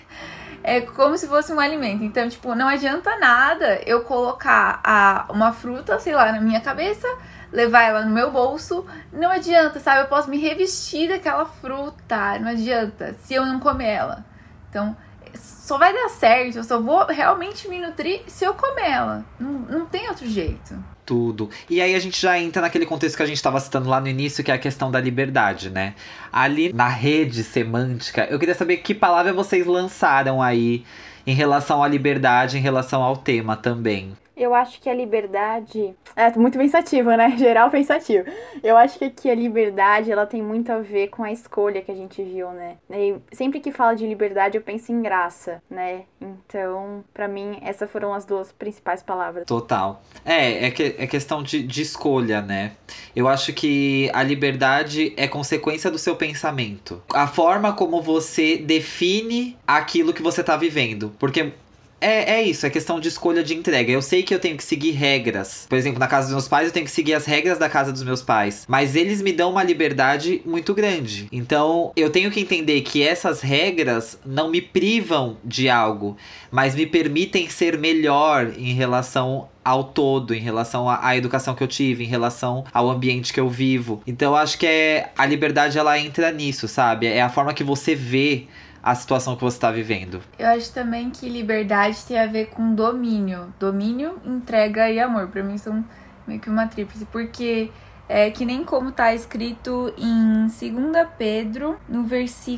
é 0.63 0.81
como 0.81 1.17
se 1.17 1.27
fosse 1.27 1.51
um 1.51 1.59
alimento. 1.59 2.03
Então, 2.03 2.27
tipo, 2.29 2.53
não 2.55 2.67
adianta 2.67 3.17
nada 3.17 3.81
eu 3.85 4.01
colocar 4.03 4.79
a, 4.83 5.25
uma 5.29 5.51
fruta, 5.53 5.99
sei 5.99 6.13
lá, 6.13 6.31
na 6.31 6.41
minha 6.41 6.61
cabeça, 6.61 7.07
levar 7.51 7.83
ela 7.83 8.05
no 8.05 8.11
meu 8.11 8.31
bolso. 8.31 8.85
Não 9.11 9.29
adianta, 9.29 9.79
sabe? 9.79 10.01
Eu 10.01 10.07
posso 10.07 10.29
me 10.29 10.37
revestir 10.37 11.09
daquela 11.09 11.45
fruta. 11.45 12.39
Não 12.39 12.49
adianta 12.49 13.15
se 13.23 13.33
eu 13.33 13.45
não 13.45 13.59
comer 13.59 13.89
ela. 13.89 14.25
Então, 14.69 14.95
só 15.35 15.77
vai 15.77 15.93
dar 15.93 16.09
certo, 16.09 16.57
eu 16.57 16.63
só 16.63 16.79
vou 16.79 17.05
realmente 17.05 17.67
me 17.67 17.79
nutrir 17.79 18.23
se 18.27 18.45
eu 18.45 18.53
comer 18.53 18.89
ela. 18.89 19.25
Não, 19.39 19.51
não 19.51 19.85
tem 19.85 20.07
outro 20.09 20.27
jeito. 20.27 20.75
Tudo. 21.11 21.49
E 21.69 21.81
aí 21.81 21.93
a 21.93 21.99
gente 21.99 22.21
já 22.21 22.39
entra 22.39 22.61
naquele 22.61 22.85
contexto 22.85 23.17
que 23.17 23.23
a 23.23 23.25
gente 23.25 23.35
estava 23.35 23.59
citando 23.59 23.89
lá 23.89 23.99
no 23.99 24.07
início, 24.07 24.45
que 24.45 24.49
é 24.49 24.53
a 24.53 24.57
questão 24.57 24.89
da 24.89 24.97
liberdade, 24.97 25.69
né? 25.69 25.93
Ali 26.31 26.71
na 26.71 26.87
rede 26.87 27.43
semântica, 27.43 28.25
eu 28.31 28.39
queria 28.39 28.55
saber 28.55 28.77
que 28.77 28.95
palavra 28.95 29.33
vocês 29.33 29.67
lançaram 29.67 30.41
aí 30.41 30.85
em 31.27 31.33
relação 31.33 31.83
à 31.83 31.87
liberdade, 31.89 32.57
em 32.57 32.61
relação 32.61 33.03
ao 33.03 33.17
tema 33.17 33.57
também. 33.57 34.13
Eu 34.35 34.53
acho 34.53 34.79
que 34.79 34.89
a 34.89 34.93
liberdade. 34.93 35.93
É 36.15 36.29
muito 36.37 36.57
pensativa, 36.57 37.15
né? 37.17 37.35
Geral 37.37 37.69
pensativo. 37.69 38.25
Eu 38.63 38.77
acho 38.77 38.97
que 38.97 39.05
aqui 39.05 39.29
a 39.29 39.35
liberdade 39.35 40.11
ela 40.11 40.25
tem 40.25 40.41
muito 40.41 40.71
a 40.71 40.79
ver 40.79 41.09
com 41.09 41.23
a 41.23 41.31
escolha 41.31 41.81
que 41.81 41.91
a 41.91 41.95
gente 41.95 42.23
viu, 42.23 42.49
né? 42.51 42.77
E 42.89 43.15
sempre 43.31 43.59
que 43.59 43.71
fala 43.71 43.95
de 43.95 44.05
liberdade, 44.05 44.57
eu 44.57 44.61
penso 44.61 44.91
em 44.91 45.01
graça, 45.01 45.61
né? 45.69 46.03
Então, 46.19 47.03
para 47.13 47.27
mim, 47.27 47.59
essas 47.61 47.89
foram 47.89 48.13
as 48.13 48.25
duas 48.25 48.51
principais 48.51 49.03
palavras. 49.03 49.45
Total. 49.45 50.01
É, 50.23 50.67
é, 50.67 50.71
que, 50.71 50.95
é 50.97 51.07
questão 51.07 51.43
de, 51.43 51.63
de 51.63 51.81
escolha, 51.81 52.41
né? 52.41 52.73
Eu 53.15 53.27
acho 53.27 53.53
que 53.53 54.09
a 54.13 54.23
liberdade 54.23 55.13
é 55.17 55.27
consequência 55.27 55.91
do 55.91 55.97
seu 55.97 56.15
pensamento. 56.15 57.01
A 57.13 57.27
forma 57.27 57.73
como 57.73 58.01
você 58.01 58.57
define 58.57 59.57
aquilo 59.67 60.13
que 60.13 60.21
você 60.21 60.43
tá 60.43 60.55
vivendo. 60.55 61.13
Porque 61.19 61.53
é, 62.01 62.33
é 62.33 62.41
isso, 62.41 62.65
é 62.65 62.69
questão 62.69 62.99
de 62.99 63.07
escolha 63.07 63.43
de 63.43 63.53
entrega. 63.53 63.91
Eu 63.91 64.01
sei 64.01 64.23
que 64.23 64.33
eu 64.33 64.39
tenho 64.39 64.57
que 64.57 64.63
seguir 64.63 64.91
regras. 64.91 65.67
Por 65.69 65.77
exemplo, 65.77 65.99
na 65.99 66.07
casa 66.07 66.25
dos 66.25 66.33
meus 66.33 66.47
pais, 66.47 66.67
eu 66.67 66.73
tenho 66.73 66.85
que 66.85 66.91
seguir 66.91 67.13
as 67.13 67.25
regras 67.25 67.59
da 67.59 67.69
casa 67.69 67.91
dos 67.91 68.01
meus 68.01 68.23
pais. 68.23 68.65
Mas 68.67 68.95
eles 68.95 69.21
me 69.21 69.31
dão 69.31 69.51
uma 69.51 69.63
liberdade 69.63 70.41
muito 70.43 70.73
grande. 70.73 71.27
Então, 71.31 71.91
eu 71.95 72.09
tenho 72.09 72.31
que 72.31 72.39
entender 72.39 72.81
que 72.81 73.03
essas 73.03 73.41
regras 73.41 74.19
não 74.25 74.49
me 74.49 74.61
privam 74.61 75.37
de 75.45 75.69
algo, 75.69 76.17
mas 76.49 76.73
me 76.73 76.87
permitem 76.87 77.47
ser 77.47 77.77
melhor 77.77 78.51
em 78.57 78.73
relação 78.73 79.47
ao 79.63 79.83
todo, 79.83 80.33
em 80.33 80.39
relação 80.39 80.89
à, 80.89 81.15
educação 81.15 81.53
que 81.53 81.61
eu 81.61 81.67
tive, 81.67 82.03
em 82.03 82.07
relação 82.07 82.65
ao 82.73 82.89
ambiente 82.89 83.31
que 83.31 83.39
eu 83.39 83.47
vivo. 83.47 84.01
Então, 84.07 84.31
eu 84.31 84.35
acho 84.35 84.57
que 84.57 84.65
é 84.65 85.11
a 85.15 85.25
liberdade 85.25 85.77
ela 85.77 85.99
entra 85.99 86.31
nisso, 86.31 86.67
sabe? 86.67 87.05
É 87.05 87.21
a 87.21 87.29
forma 87.29 87.53
que 87.53 87.63
você 87.63 87.93
vê 87.93 88.47
a 88.83 88.95
situação 88.95 89.35
que 89.35 89.41
você 89.43 89.57
está 89.57 89.71
vivendo. 89.71 90.21
Eu 90.39 90.47
acho 90.49 90.73
também 90.73 91.09
que 91.09 91.29
liberdade 91.29 92.03
tem 92.07 92.19
a 92.19 92.25
ver 92.25 92.47
com 92.47 92.73
domínio. 92.73 93.53
Domínio, 93.59 94.19
entrega 94.25 94.89
e 94.89 94.99
amor. 94.99 95.27
Para 95.27 95.43
mim 95.43 95.57
são 95.57 95.83
meio 96.27 96.39
que 96.39 96.49
uma 96.49 96.67
tríplice. 96.67 97.05
Porque 97.05 97.71
é 98.09 98.29
que 98.31 98.43
nem 98.43 98.63
como 98.63 98.91
tá 98.91 99.13
escrito 99.13 99.93
em 99.97 100.47
2 100.47 101.07
Pedro, 101.17 101.79
no, 101.87 102.05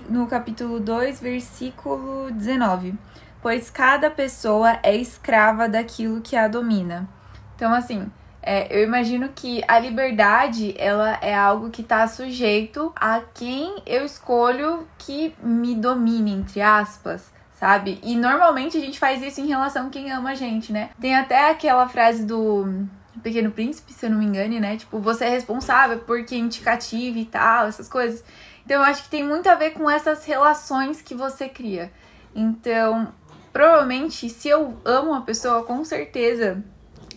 no 0.10 0.28
capítulo 0.28 0.80
2, 0.80 1.20
versículo 1.20 2.32
19. 2.32 2.96
Pois 3.42 3.70
cada 3.70 4.10
pessoa 4.10 4.80
é 4.82 4.96
escrava 4.96 5.68
daquilo 5.68 6.22
que 6.22 6.36
a 6.36 6.48
domina. 6.48 7.08
Então, 7.56 7.74
assim, 7.74 8.10
é, 8.46 8.68
eu 8.70 8.84
imagino 8.84 9.30
que 9.34 9.64
a 9.68 9.80
liberdade 9.80 10.76
ela 10.78 11.18
é 11.22 11.34
algo 11.34 11.70
que 11.70 11.82
está 11.82 12.06
sujeito 12.08 12.92
a 12.96 13.22
quem 13.34 13.82
eu 13.86 14.04
escolho 14.06 14.86
que 14.98 15.34
me 15.42 15.74
domine, 15.74 16.34
entre 16.34 16.62
aspas, 16.62 17.32
sabe? 17.54 18.00
E 18.04 18.18
normalmente 18.18 18.78
a 18.78 18.82
gente 18.82 19.00
faz 19.00 19.22
isso 19.22 19.40
em 19.40 19.48
relação 19.48 19.88
a 19.88 19.90
quem 19.90 20.12
ama 20.12 20.32
a 20.32 20.36
gente, 20.36 20.74
né? 20.74 20.90
Tem 21.00 21.16
até 21.16 21.50
aquela 21.50 21.88
frase 21.88 22.26
do 22.26 22.86
Pequeno 23.24 23.50
Príncipe, 23.50 23.94
se 23.94 24.06
eu 24.06 24.10
não 24.10 24.18
me 24.18 24.26
engane, 24.26 24.60
né? 24.60 24.76
Tipo, 24.76 25.00
você 25.00 25.24
é 25.24 25.30
responsável 25.30 26.00
por 26.00 26.26
quem 26.26 26.50
te 26.50 26.60
cativa 26.62 27.18
e 27.18 27.26
tal, 27.26 27.68
essas 27.68 27.88
coisas. 27.88 28.24
Então 28.66 28.78
eu 28.78 28.84
acho 28.84 29.04
que 29.04 29.10
tem 29.10 29.24
muito 29.24 29.48
a 29.48 29.56
ver 29.56 29.72
com 29.72 29.90
essas 29.90 30.26
relações 30.26 31.02
que 31.02 31.16
você 31.16 31.48
cria. 31.48 31.90
Então, 32.36 33.14
provavelmente, 33.54 34.30
se 34.30 34.50
eu 34.50 34.78
amo 34.84 35.12
uma 35.12 35.22
pessoa, 35.22 35.64
com 35.64 35.86
certeza 35.86 36.62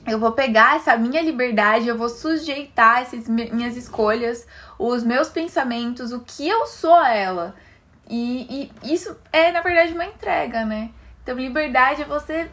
eu 0.06 0.18
vou 0.18 0.32
pegar 0.32 0.76
essa 0.76 0.96
minha 0.96 1.20
liberdade, 1.20 1.88
eu 1.88 1.98
vou 1.98 2.08
sujeitar 2.08 3.02
essas 3.02 3.28
minhas 3.28 3.76
escolhas, 3.76 4.46
os 4.78 5.02
meus 5.02 5.28
pensamentos, 5.28 6.12
o 6.12 6.20
que 6.20 6.48
eu 6.48 6.66
sou 6.66 6.94
a 6.94 7.12
ela. 7.12 7.54
E, 8.08 8.70
e 8.82 8.94
isso 8.94 9.16
é, 9.32 9.50
na 9.50 9.60
verdade, 9.60 9.92
uma 9.92 10.04
entrega, 10.04 10.64
né? 10.64 10.90
Então, 11.22 11.36
liberdade 11.36 12.02
é 12.02 12.04
você. 12.04 12.48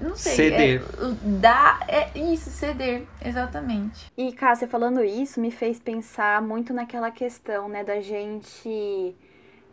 Não 0.00 0.16
sei. 0.16 0.34
Ceder. 0.34 0.80
É, 0.80 1.14
dar. 1.40 1.84
É 1.86 2.18
isso, 2.18 2.48
ceder, 2.48 3.06
exatamente. 3.22 4.10
E, 4.16 4.32
Cássia, 4.32 4.66
falando 4.66 5.04
isso, 5.04 5.40
me 5.40 5.50
fez 5.50 5.78
pensar 5.78 6.40
muito 6.40 6.72
naquela 6.72 7.10
questão, 7.10 7.68
né, 7.68 7.84
da 7.84 8.00
gente 8.00 9.14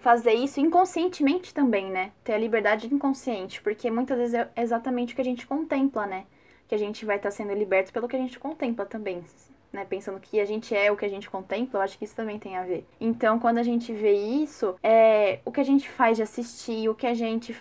fazer 0.02 0.34
isso 0.34 0.60
inconscientemente 0.60 1.54
também, 1.54 1.90
né? 1.90 2.12
Ter 2.24 2.34
a 2.34 2.38
liberdade 2.38 2.94
inconsciente, 2.94 3.62
porque 3.62 3.90
muitas 3.90 4.18
vezes 4.18 4.34
é 4.34 4.50
exatamente 4.58 5.14
o 5.14 5.16
que 5.16 5.22
a 5.22 5.26
gente 5.26 5.48
contempla, 5.48 6.06
né? 6.06 6.26
Que 6.70 6.76
a 6.76 6.78
gente 6.78 7.04
vai 7.04 7.18
estar 7.18 7.30
tá 7.30 7.36
sendo 7.36 7.52
liberto 7.54 7.92
pelo 7.92 8.08
que 8.08 8.16
a 8.16 8.20
gente 8.20 8.40
contempla 8.40 8.86
também. 8.86 9.24
Né, 9.72 9.86
pensando 9.86 10.20
que 10.20 10.40
a 10.40 10.46
gente 10.46 10.76
é 10.76 10.92
o 10.92 10.98
que 10.98 11.06
a 11.06 11.10
gente 11.10 11.30
contempla, 11.30 11.80
eu 11.80 11.84
acho 11.84 11.96
que 11.96 12.04
isso 12.04 12.16
também 12.16 12.40
tem 12.40 12.58
a 12.58 12.64
ver. 12.64 12.88
Então, 13.00 13.38
quando 13.38 13.60
a 13.60 13.64
gente 13.64 13.94
vê 13.94 14.14
isso, 14.14 14.76
é 14.82 15.42
o 15.46 15.52
que 15.52 15.60
a 15.60 15.64
gente 15.64 15.88
faz 15.88 16.18
de 16.18 16.24
assistir, 16.24 16.90
o 16.90 16.96
que 16.96 17.06
a 17.06 17.14
gente. 17.14 17.56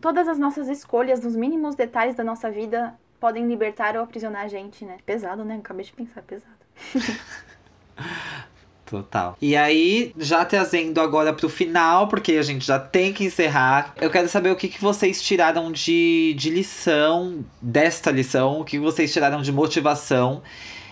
Todas 0.00 0.26
as 0.26 0.40
nossas 0.40 0.68
escolhas, 0.68 1.22
nos 1.22 1.36
mínimos 1.36 1.76
detalhes 1.76 2.16
da 2.16 2.24
nossa 2.24 2.50
vida, 2.50 2.98
podem 3.20 3.46
libertar 3.46 3.96
ou 3.96 4.02
aprisionar 4.02 4.42
a 4.42 4.48
gente, 4.48 4.84
né? 4.84 4.98
Pesado, 5.06 5.44
né? 5.44 5.56
Acabei 5.56 5.84
de 5.84 5.92
pensar, 5.92 6.22
pesado. 6.22 6.52
Total. 8.92 9.38
E 9.40 9.56
aí, 9.56 10.12
já 10.18 10.44
trazendo 10.44 11.00
agora 11.00 11.32
pro 11.32 11.48
final, 11.48 12.08
porque 12.08 12.32
a 12.32 12.42
gente 12.42 12.66
já 12.66 12.78
tem 12.78 13.10
que 13.10 13.24
encerrar, 13.24 13.94
eu 13.98 14.10
quero 14.10 14.28
saber 14.28 14.50
o 14.50 14.54
que, 14.54 14.68
que 14.68 14.78
vocês 14.78 15.22
tiraram 15.22 15.72
de, 15.72 16.34
de 16.36 16.50
lição, 16.50 17.42
desta 17.58 18.10
lição, 18.10 18.60
o 18.60 18.64
que 18.64 18.78
vocês 18.78 19.10
tiraram 19.10 19.40
de 19.40 19.50
motivação. 19.50 20.42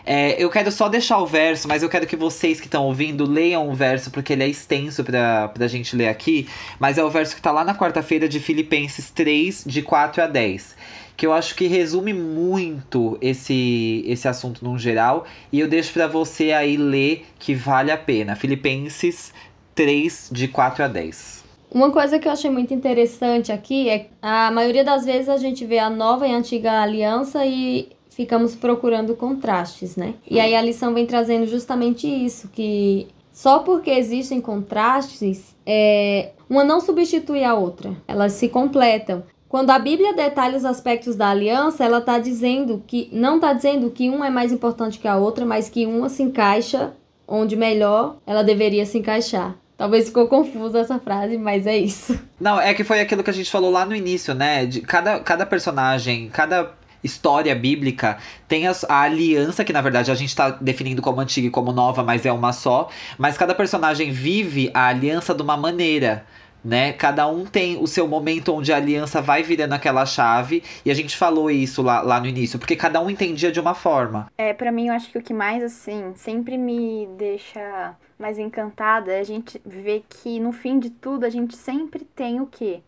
É, 0.07 0.43
eu 0.43 0.49
quero 0.49 0.73
só 0.73 0.89
deixar 0.89 1.19
o 1.19 1.27
verso, 1.27 1.69
mas 1.69 1.83
eu 1.83 1.91
quero 1.91 2.07
que 2.07 2.17
vocês 2.17 2.59
que 2.59 2.69
estão 2.69 2.87
ouvindo 2.87 3.31
leiam 3.31 3.69
o 3.69 3.75
verso, 3.75 4.11
porque 4.11 4.33
ele 4.33 4.45
é 4.45 4.49
extenso 4.49 5.05
pra, 5.05 5.49
pra 5.49 5.69
gente 5.69 5.95
ler 5.95 6.09
aqui. 6.09 6.49
Mas 6.79 6.97
é 6.97 7.05
o 7.05 7.11
verso 7.11 7.37
que 7.37 7.43
tá 7.43 7.53
lá 7.53 7.65
na 7.67 7.75
quarta-feira 7.75 8.27
de 8.27 8.41
Filipenses 8.41 9.11
3, 9.11 9.65
de 9.67 9.83
4 9.83 10.23
a 10.23 10.27
10 10.27 10.75
que 11.21 11.27
eu 11.27 11.35
acho 11.35 11.55
que 11.55 11.67
resume 11.67 12.15
muito 12.15 13.19
esse, 13.21 14.03
esse 14.07 14.27
assunto 14.27 14.65
no 14.65 14.79
geral. 14.79 15.27
E 15.53 15.61
eu 15.61 15.69
deixo 15.69 15.93
para 15.93 16.07
você 16.07 16.51
aí 16.51 16.79
ler 16.79 17.27
que 17.39 17.55
vale 17.55 17.91
a 17.91 17.99
pena. 17.99 18.35
Filipenses 18.35 19.31
3, 19.75 20.31
de 20.33 20.49
4 20.49 20.85
a 20.85 20.89
10. 20.89 21.45
Uma 21.71 21.91
coisa 21.91 22.19
que 22.19 22.27
eu 22.27 22.33
achei 22.33 22.49
muito 22.49 22.73
interessante 22.73 23.53
aqui 23.53 23.91
é 23.91 24.07
a 24.23 24.51
maioria 24.51 24.83
das 24.83 25.05
vezes 25.05 25.29
a 25.29 25.37
gente 25.37 25.63
vê 25.67 25.79
a 25.79 25.91
nova 25.91 26.27
e 26.27 26.33
a 26.33 26.39
antiga 26.39 26.81
aliança 26.81 27.45
e 27.45 27.91
ficamos 28.09 28.55
procurando 28.55 29.15
contrastes, 29.15 29.97
né? 29.97 30.15
E 30.27 30.41
aí 30.41 30.55
a 30.55 30.63
lição 30.63 30.95
vem 30.95 31.05
trazendo 31.05 31.47
justamente 31.47 32.09
isso, 32.09 32.49
que 32.49 33.09
só 33.31 33.59
porque 33.59 33.91
existem 33.91 34.41
contrastes, 34.41 35.55
é, 35.67 36.31
uma 36.49 36.65
não 36.65 36.81
substitui 36.81 37.45
a 37.45 37.55
outra, 37.55 37.95
elas 38.09 38.33
se 38.33 38.49
completam. 38.49 39.23
Quando 39.51 39.71
a 39.71 39.81
Bíblia 39.81 40.15
detalha 40.15 40.57
os 40.57 40.65
aspectos 40.65 41.17
da 41.17 41.29
aliança, 41.29 41.85
ela 41.85 41.99
está 41.99 42.21
dizendo 42.21 42.85
que 42.87 43.09
não 43.11 43.35
está 43.35 43.53
dizendo 43.53 43.91
que 43.91 44.09
uma 44.09 44.29
é 44.29 44.31
mais 44.31 44.53
importante 44.53 44.97
que 44.97 45.09
a 45.09 45.17
outra, 45.17 45.45
mas 45.45 45.69
que 45.69 45.87
uma 45.87 46.09
se 46.09 46.23
encaixa 46.23 46.93
onde 47.27 47.57
melhor 47.57 48.19
ela 48.25 48.45
deveria 48.45 48.87
se 48.87 48.99
encaixar. 48.99 49.57
Talvez 49.77 50.07
ficou 50.07 50.29
confusa 50.29 50.79
essa 50.79 51.01
frase, 51.01 51.37
mas 51.37 51.67
é 51.67 51.77
isso. 51.77 52.17
Não, 52.39 52.61
é 52.61 52.73
que 52.73 52.85
foi 52.85 53.01
aquilo 53.01 53.25
que 53.25 53.31
a 53.31 53.33
gente 53.33 53.51
falou 53.51 53.73
lá 53.73 53.85
no 53.85 53.93
início, 53.93 54.35
né? 54.35 54.67
De 54.67 54.83
cada, 54.83 55.19
cada 55.19 55.45
personagem, 55.45 56.29
cada 56.29 56.71
história 57.03 57.53
bíblica 57.53 58.19
tem 58.47 58.69
a, 58.69 58.73
a, 58.89 59.01
aliança, 59.01 59.65
que 59.65 59.73
na 59.73 59.81
verdade 59.81 60.13
a 60.13 60.15
gente 60.15 60.37
tá 60.37 60.51
definindo 60.51 61.03
como 61.03 61.21
antiga 61.21 61.49
e 61.49 61.51
como 61.51 61.73
nova, 61.73 62.05
mas 62.05 62.25
é 62.25 62.31
uma 62.31 62.53
só. 62.53 62.89
Mas 63.19 63.37
cada 63.37 63.53
personagem 63.53 64.13
vive 64.13 64.71
a 64.73 64.87
aliança 64.87 65.35
de 65.35 65.43
uma 65.43 65.57
maneira 65.57 66.25
né? 66.65 66.93
Cada 66.93 67.27
um 67.27 67.45
tem 67.45 67.77
o 67.83 67.87
seu 67.87 68.07
momento 68.07 68.55
onde 68.55 68.73
a 68.73 68.77
aliança 68.77 69.21
vai 69.21 69.43
virando 69.43 69.73
aquela 69.73 70.05
chave, 70.05 70.63
e 70.85 70.91
a 70.91 70.95
gente 70.95 71.17
falou 71.17 71.51
isso 71.51 71.83
lá, 71.83 72.01
lá 72.03 72.21
no 72.21 72.27
início, 72.27 72.59
porque 72.59 72.77
cada 72.77 73.01
um 73.01 73.11
entendia 73.11 73.51
de 73.51 73.61
uma 73.61 73.75
forma. 73.75 74.31
É, 74.37 74.53
para 74.53 74.71
mim 74.71 74.89
eu 74.89 74.95
acho 74.95 75.11
que 75.11 75.19
o 75.19 75.23
que 75.23 75.35
mais 75.35 75.63
assim 75.63 76.13
sempre 76.15 76.57
me 76.57 77.09
deixa 77.17 77.97
mais 78.19 78.39
encantada 78.39 79.13
é 79.13 79.21
a 79.21 79.25
gente 79.25 79.61
ver 79.65 80.05
que 80.09 80.39
no 80.39 80.53
fim 80.53 80.79
de 80.79 80.91
tudo 80.91 81.25
a 81.25 81.31
gente 81.31 81.57
sempre 81.57 82.05
tem 82.05 82.41
o 82.41 82.47
quê? 82.47 82.83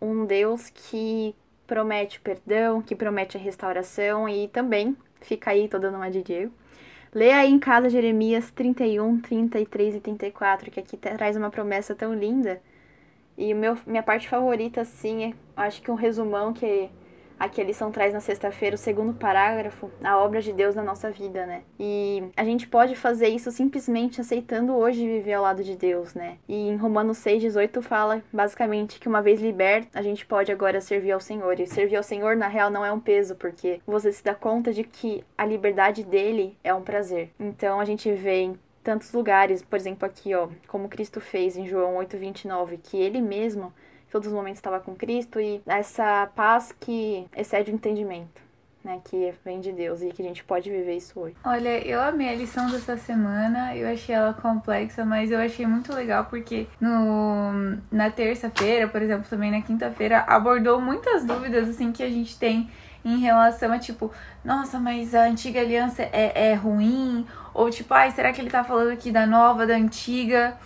Um 0.00 0.24
Deus 0.24 0.70
que 0.70 1.34
promete 1.66 2.18
o 2.18 2.22
perdão, 2.22 2.80
que 2.80 2.94
promete 2.94 3.36
a 3.36 3.40
restauração 3.40 4.28
e 4.28 4.48
também 4.48 4.96
fica 5.20 5.50
aí, 5.50 5.68
tô 5.68 5.78
dando 5.78 5.96
uma 5.96 6.10
de 6.10 6.22
Diego. 6.22 6.52
Lê 7.12 7.32
aí 7.32 7.50
em 7.50 7.58
casa 7.58 7.90
Jeremias 7.90 8.50
31, 8.52 9.20
33 9.20 9.96
e 9.96 10.00
34, 10.00 10.70
que 10.70 10.78
aqui 10.78 10.96
traz 10.96 11.36
uma 11.36 11.50
promessa 11.50 11.94
tão 11.94 12.14
linda 12.14 12.60
E 13.40 13.54
meu, 13.54 13.74
minha 13.86 14.02
parte 14.02 14.28
favorita, 14.28 14.82
assim, 14.82 15.24
é, 15.24 15.32
acho 15.56 15.80
que 15.80 15.90
um 15.90 15.94
resumão 15.94 16.52
que 16.52 16.90
aqui 17.38 17.58
a 17.58 17.64
lição 17.64 17.90
traz 17.90 18.12
na 18.12 18.20
sexta-feira, 18.20 18.74
o 18.76 18.78
segundo 18.78 19.14
parágrafo, 19.14 19.90
a 20.04 20.18
obra 20.18 20.42
de 20.42 20.52
Deus 20.52 20.74
na 20.74 20.82
nossa 20.82 21.10
vida, 21.10 21.46
né? 21.46 21.62
E 21.78 22.22
a 22.36 22.44
gente 22.44 22.68
pode 22.68 22.94
fazer 22.94 23.28
isso 23.28 23.50
simplesmente 23.50 24.20
aceitando 24.20 24.76
hoje 24.76 25.08
viver 25.08 25.32
ao 25.32 25.42
lado 25.44 25.64
de 25.64 25.74
Deus, 25.74 26.12
né? 26.12 26.36
E 26.46 26.68
em 26.68 26.76
Romanos 26.76 27.16
6,18 27.16 27.80
fala 27.80 28.22
basicamente 28.30 29.00
que 29.00 29.08
uma 29.08 29.22
vez 29.22 29.40
liberto, 29.40 29.88
a 29.94 30.02
gente 30.02 30.26
pode 30.26 30.52
agora 30.52 30.78
servir 30.82 31.12
ao 31.12 31.20
Senhor. 31.20 31.58
E 31.58 31.66
servir 31.66 31.96
ao 31.96 32.02
Senhor, 32.02 32.36
na 32.36 32.46
real, 32.46 32.68
não 32.68 32.84
é 32.84 32.92
um 32.92 33.00
peso, 33.00 33.34
porque 33.36 33.80
você 33.86 34.12
se 34.12 34.22
dá 34.22 34.34
conta 34.34 34.70
de 34.70 34.84
que 34.84 35.24
a 35.38 35.46
liberdade 35.46 36.04
dele 36.04 36.58
é 36.62 36.74
um 36.74 36.82
prazer. 36.82 37.30
Então 37.40 37.80
a 37.80 37.86
gente 37.86 38.12
vê 38.12 38.50
tantos 38.82 39.12
lugares, 39.12 39.62
por 39.62 39.76
exemplo, 39.76 40.06
aqui, 40.06 40.34
ó, 40.34 40.48
como 40.66 40.88
Cristo 40.88 41.20
fez 41.20 41.56
em 41.56 41.66
João 41.66 41.96
8,29, 41.96 42.78
que 42.82 42.96
ele 42.96 43.20
mesmo 43.20 43.72
todos 44.10 44.28
os 44.28 44.34
momentos 44.34 44.58
estava 44.58 44.80
com 44.80 44.94
Cristo 44.94 45.40
e 45.40 45.62
essa 45.66 46.28
paz 46.34 46.74
que 46.78 47.26
excede 47.36 47.70
o 47.70 47.74
entendimento. 47.74 48.50
Né, 48.82 48.98
que 49.04 49.34
vem 49.44 49.60
de 49.60 49.72
Deus 49.72 50.00
e 50.00 50.08
que 50.08 50.22
a 50.22 50.24
gente 50.24 50.42
pode 50.42 50.70
viver 50.70 50.96
isso 50.96 51.20
hoje. 51.20 51.36
Olha, 51.44 51.86
eu 51.86 52.00
amei 52.00 52.30
a 52.30 52.34
lição 52.34 52.70
dessa 52.70 52.96
semana, 52.96 53.76
eu 53.76 53.86
achei 53.86 54.14
ela 54.14 54.32
complexa, 54.32 55.04
mas 55.04 55.30
eu 55.30 55.38
achei 55.38 55.66
muito 55.66 55.92
legal 55.92 56.24
porque 56.30 56.66
no, 56.80 57.76
na 57.92 58.08
terça-feira, 58.08 58.88
por 58.88 59.02
exemplo, 59.02 59.28
também 59.28 59.50
na 59.50 59.60
quinta-feira, 59.60 60.20
abordou 60.20 60.80
muitas 60.80 61.26
dúvidas 61.26 61.68
assim 61.68 61.92
que 61.92 62.02
a 62.02 62.08
gente 62.08 62.38
tem 62.38 62.70
em 63.04 63.18
relação 63.18 63.72
a 63.72 63.78
tipo, 63.78 64.12
nossa, 64.44 64.78
mas 64.78 65.14
a 65.14 65.24
antiga 65.24 65.60
aliança 65.60 66.02
é, 66.02 66.50
é 66.50 66.54
ruim? 66.54 67.26
Ou 67.54 67.70
tipo, 67.70 67.92
ai, 67.94 68.10
será 68.10 68.32
que 68.32 68.40
ele 68.40 68.50
tá 68.50 68.62
falando 68.64 68.90
aqui 68.90 69.10
da 69.10 69.26
nova, 69.26 69.66
da 69.66 69.74
antiga? 69.74 70.56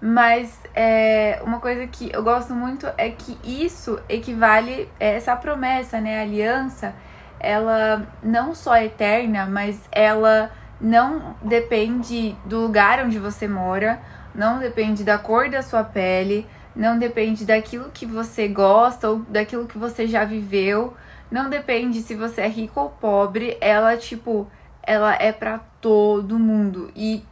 Mas 0.00 0.58
é, 0.74 1.40
uma 1.44 1.60
coisa 1.60 1.86
que 1.86 2.10
eu 2.12 2.22
gosto 2.22 2.52
muito 2.52 2.86
é 2.98 3.10
que 3.10 3.38
isso 3.42 3.98
equivale, 4.08 4.88
é, 5.00 5.16
essa 5.16 5.34
promessa, 5.34 6.00
né, 6.00 6.20
a 6.20 6.22
aliança, 6.22 6.94
ela 7.40 8.06
não 8.22 8.54
só 8.54 8.74
é 8.74 8.86
eterna, 8.86 9.46
mas 9.46 9.80
ela 9.90 10.50
não 10.80 11.36
depende 11.42 12.36
do 12.44 12.60
lugar 12.60 13.04
onde 13.04 13.18
você 13.18 13.48
mora, 13.48 14.00
não 14.34 14.58
depende 14.58 15.04
da 15.04 15.16
cor 15.16 15.48
da 15.48 15.62
sua 15.62 15.84
pele, 15.84 16.46
não 16.74 16.98
depende 16.98 17.44
daquilo 17.44 17.90
que 17.92 18.04
você 18.04 18.48
gosta 18.48 19.08
ou 19.08 19.18
daquilo 19.20 19.66
que 19.66 19.78
você 19.78 20.06
já 20.06 20.24
viveu, 20.24 20.94
não 21.30 21.50
depende 21.50 22.00
se 22.02 22.14
você 22.14 22.42
é 22.42 22.48
rico 22.48 22.80
ou 22.80 22.90
pobre, 22.90 23.56
ela 23.60 23.96
tipo, 23.96 24.46
ela 24.82 25.14
é 25.14 25.32
para 25.32 25.58
todo 25.80 26.38
mundo 26.38 26.90
e, 26.94 27.22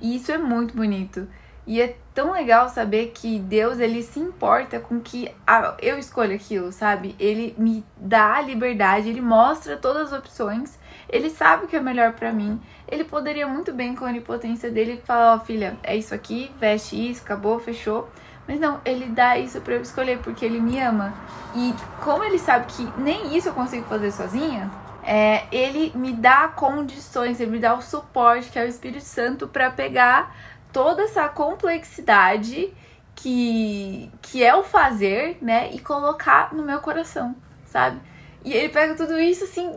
e 0.00 0.16
isso 0.16 0.30
é 0.30 0.38
muito 0.38 0.74
bonito. 0.74 1.26
E 1.64 1.80
é 1.80 1.96
tão 2.12 2.32
legal 2.32 2.68
saber 2.68 3.12
que 3.14 3.38
Deus 3.38 3.78
ele 3.78 4.02
se 4.02 4.18
importa 4.18 4.80
com 4.80 5.00
que 5.00 5.30
a, 5.46 5.76
eu 5.80 5.96
escolha 5.96 6.34
aquilo, 6.34 6.72
sabe? 6.72 7.14
Ele 7.20 7.54
me 7.56 7.84
dá 7.96 8.34
a 8.34 8.42
liberdade, 8.42 9.08
ele 9.08 9.20
mostra 9.20 9.76
todas 9.76 10.12
as 10.12 10.18
opções, 10.18 10.76
ele 11.08 11.30
sabe 11.30 11.64
o 11.64 11.68
que 11.68 11.76
é 11.76 11.80
melhor 11.80 12.14
para 12.14 12.32
mim. 12.32 12.60
Ele 12.88 13.04
poderia 13.04 13.46
muito 13.46 13.72
bem 13.72 13.94
com 13.94 14.04
a 14.04 14.08
onipotência 14.08 14.70
dele 14.70 15.00
falar, 15.04 15.34
ó, 15.34 15.36
oh, 15.36 15.40
filha, 15.40 15.78
é 15.84 15.96
isso 15.96 16.12
aqui, 16.14 16.50
veste 16.58 17.10
isso, 17.10 17.22
acabou, 17.22 17.60
fechou. 17.60 18.10
Mas 18.46 18.58
não, 18.58 18.80
ele 18.84 19.06
dá 19.06 19.38
isso 19.38 19.60
para 19.60 19.74
eu 19.74 19.82
escolher 19.82 20.18
porque 20.18 20.44
ele 20.44 20.60
me 20.60 20.78
ama. 20.80 21.14
E 21.54 21.74
como 22.02 22.24
ele 22.24 22.38
sabe 22.38 22.66
que 22.66 23.00
nem 23.00 23.36
isso 23.36 23.48
eu 23.48 23.54
consigo 23.54 23.86
fazer 23.86 24.10
sozinha, 24.10 24.70
é, 25.02 25.44
ele 25.52 25.92
me 25.94 26.12
dá 26.12 26.48
condições, 26.48 27.40
ele 27.40 27.50
me 27.50 27.58
dá 27.58 27.74
o 27.74 27.82
suporte, 27.82 28.50
que 28.50 28.58
é 28.58 28.64
o 28.64 28.68
Espírito 28.68 29.04
Santo, 29.04 29.48
para 29.48 29.70
pegar 29.70 30.34
toda 30.72 31.02
essa 31.02 31.28
complexidade 31.28 32.72
que, 33.14 34.10
que 34.22 34.42
é 34.42 34.54
o 34.54 34.62
fazer, 34.62 35.38
né? 35.40 35.70
E 35.72 35.78
colocar 35.78 36.52
no 36.54 36.62
meu 36.62 36.80
coração, 36.80 37.36
sabe? 37.66 38.00
E 38.44 38.52
ele 38.52 38.70
pega 38.70 38.94
tudo 38.94 39.18
isso, 39.20 39.44
assim, 39.44 39.70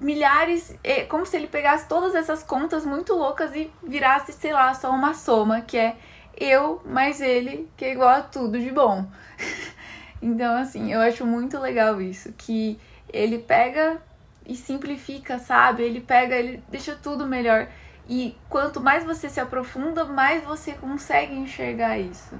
milhares. 0.00 0.74
É 0.84 1.02
como 1.04 1.24
se 1.24 1.36
ele 1.36 1.46
pegasse 1.46 1.88
todas 1.88 2.14
essas 2.14 2.42
contas 2.42 2.84
muito 2.84 3.14
loucas 3.14 3.54
e 3.54 3.70
virasse, 3.82 4.32
sei 4.32 4.52
lá, 4.52 4.74
só 4.74 4.90
uma 4.90 5.14
soma, 5.14 5.62
que 5.62 5.78
é 5.78 5.96
eu 6.36 6.82
mais 6.84 7.20
ele, 7.20 7.68
que 7.76 7.84
é 7.84 7.92
igual 7.92 8.08
a 8.08 8.20
tudo 8.22 8.58
de 8.58 8.70
bom. 8.70 9.06
então, 10.20 10.56
assim, 10.56 10.92
eu 10.92 11.00
acho 11.00 11.24
muito 11.26 11.58
legal 11.58 12.00
isso. 12.00 12.32
Que 12.32 12.78
ele 13.12 13.38
pega 13.38 14.00
e 14.46 14.54
simplifica, 14.54 15.38
sabe? 15.38 15.82
Ele 15.82 16.00
pega, 16.00 16.36
ele 16.36 16.62
deixa 16.68 16.94
tudo 16.94 17.26
melhor. 17.26 17.68
E 18.08 18.36
quanto 18.48 18.80
mais 18.80 19.04
você 19.04 19.28
se 19.28 19.40
aprofunda, 19.40 20.04
mais 20.04 20.44
você 20.44 20.72
consegue 20.72 21.34
enxergar 21.34 21.98
isso. 21.98 22.36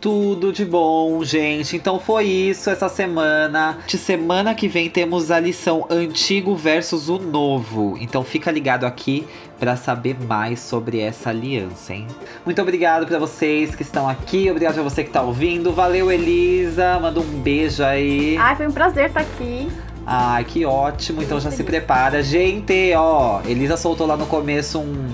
Tudo 0.00 0.52
de 0.52 0.64
bom, 0.64 1.24
gente. 1.24 1.76
Então 1.76 1.98
foi 1.98 2.24
isso 2.24 2.70
essa 2.70 2.88
semana. 2.88 3.78
De 3.86 3.98
semana 3.98 4.54
que 4.54 4.68
vem 4.68 4.88
temos 4.88 5.30
a 5.30 5.40
lição 5.40 5.86
Antigo 5.90 6.54
versus 6.54 7.08
o 7.08 7.18
Novo. 7.18 7.96
Então 8.00 8.22
fica 8.22 8.50
ligado 8.50 8.84
aqui 8.84 9.26
para 9.58 9.74
saber 9.74 10.16
mais 10.24 10.60
sobre 10.60 11.00
essa 11.00 11.30
aliança, 11.30 11.94
hein? 11.94 12.06
Muito 12.44 12.62
obrigado 12.62 13.06
para 13.06 13.18
vocês 13.18 13.74
que 13.74 13.82
estão 13.82 14.08
aqui, 14.08 14.48
obrigado 14.48 14.74
para 14.74 14.84
você 14.84 15.02
que 15.02 15.10
tá 15.10 15.20
ouvindo. 15.20 15.72
Valeu, 15.72 16.12
Elisa. 16.12 16.98
Manda 17.00 17.18
um 17.18 17.40
beijo 17.40 17.82
aí. 17.82 18.36
Ai, 18.38 18.54
foi 18.54 18.68
um 18.68 18.72
prazer 18.72 19.06
estar 19.06 19.20
aqui. 19.20 19.68
Ai, 20.06 20.44
que 20.44 20.64
ótimo. 20.64 21.22
Então 21.22 21.40
já 21.40 21.50
se 21.50 21.64
prepara. 21.64 22.22
Gente, 22.22 22.94
ó, 22.94 23.40
Elisa 23.44 23.76
soltou 23.76 24.06
lá 24.06 24.16
no 24.16 24.26
começo 24.26 24.78
um, 24.78 25.08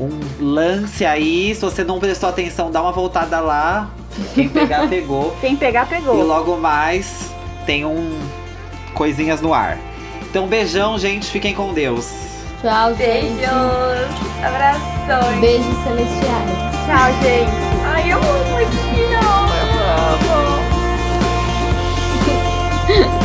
um 0.00 0.18
lance 0.40 1.04
aí. 1.04 1.54
Se 1.54 1.60
você 1.60 1.84
não 1.84 2.00
prestou 2.00 2.28
atenção, 2.28 2.70
dá 2.70 2.80
uma 2.82 2.92
voltada 2.92 3.40
lá. 3.40 3.90
Quem 4.34 4.48
pegar, 4.48 4.88
pegou. 4.90 5.36
Quem 5.40 5.56
pegar, 5.56 5.86
pegou. 5.86 6.18
E 6.18 6.22
logo 6.22 6.56
mais 6.56 7.30
tem 7.66 7.84
um 7.84 8.18
coisinhas 8.94 9.40
no 9.40 9.52
ar. 9.52 9.78
Então, 10.22 10.46
beijão, 10.46 10.98
gente. 10.98 11.26
Fiquem 11.26 11.54
com 11.54 11.72
Deus. 11.74 12.08
Tchau, 12.62 12.94
gente. 12.94 13.34
Beijos. 13.34 13.50
Abrações. 14.42 15.40
Beijos 15.40 15.84
celestiais. 15.84 16.50
Tchau, 16.86 17.12
gente. 17.22 17.50
Ai, 17.84 18.12
eu 18.12 18.18
amo 18.18 18.44
muito. 18.52 18.76
Eu 19.12 19.18
amo. 23.04 23.10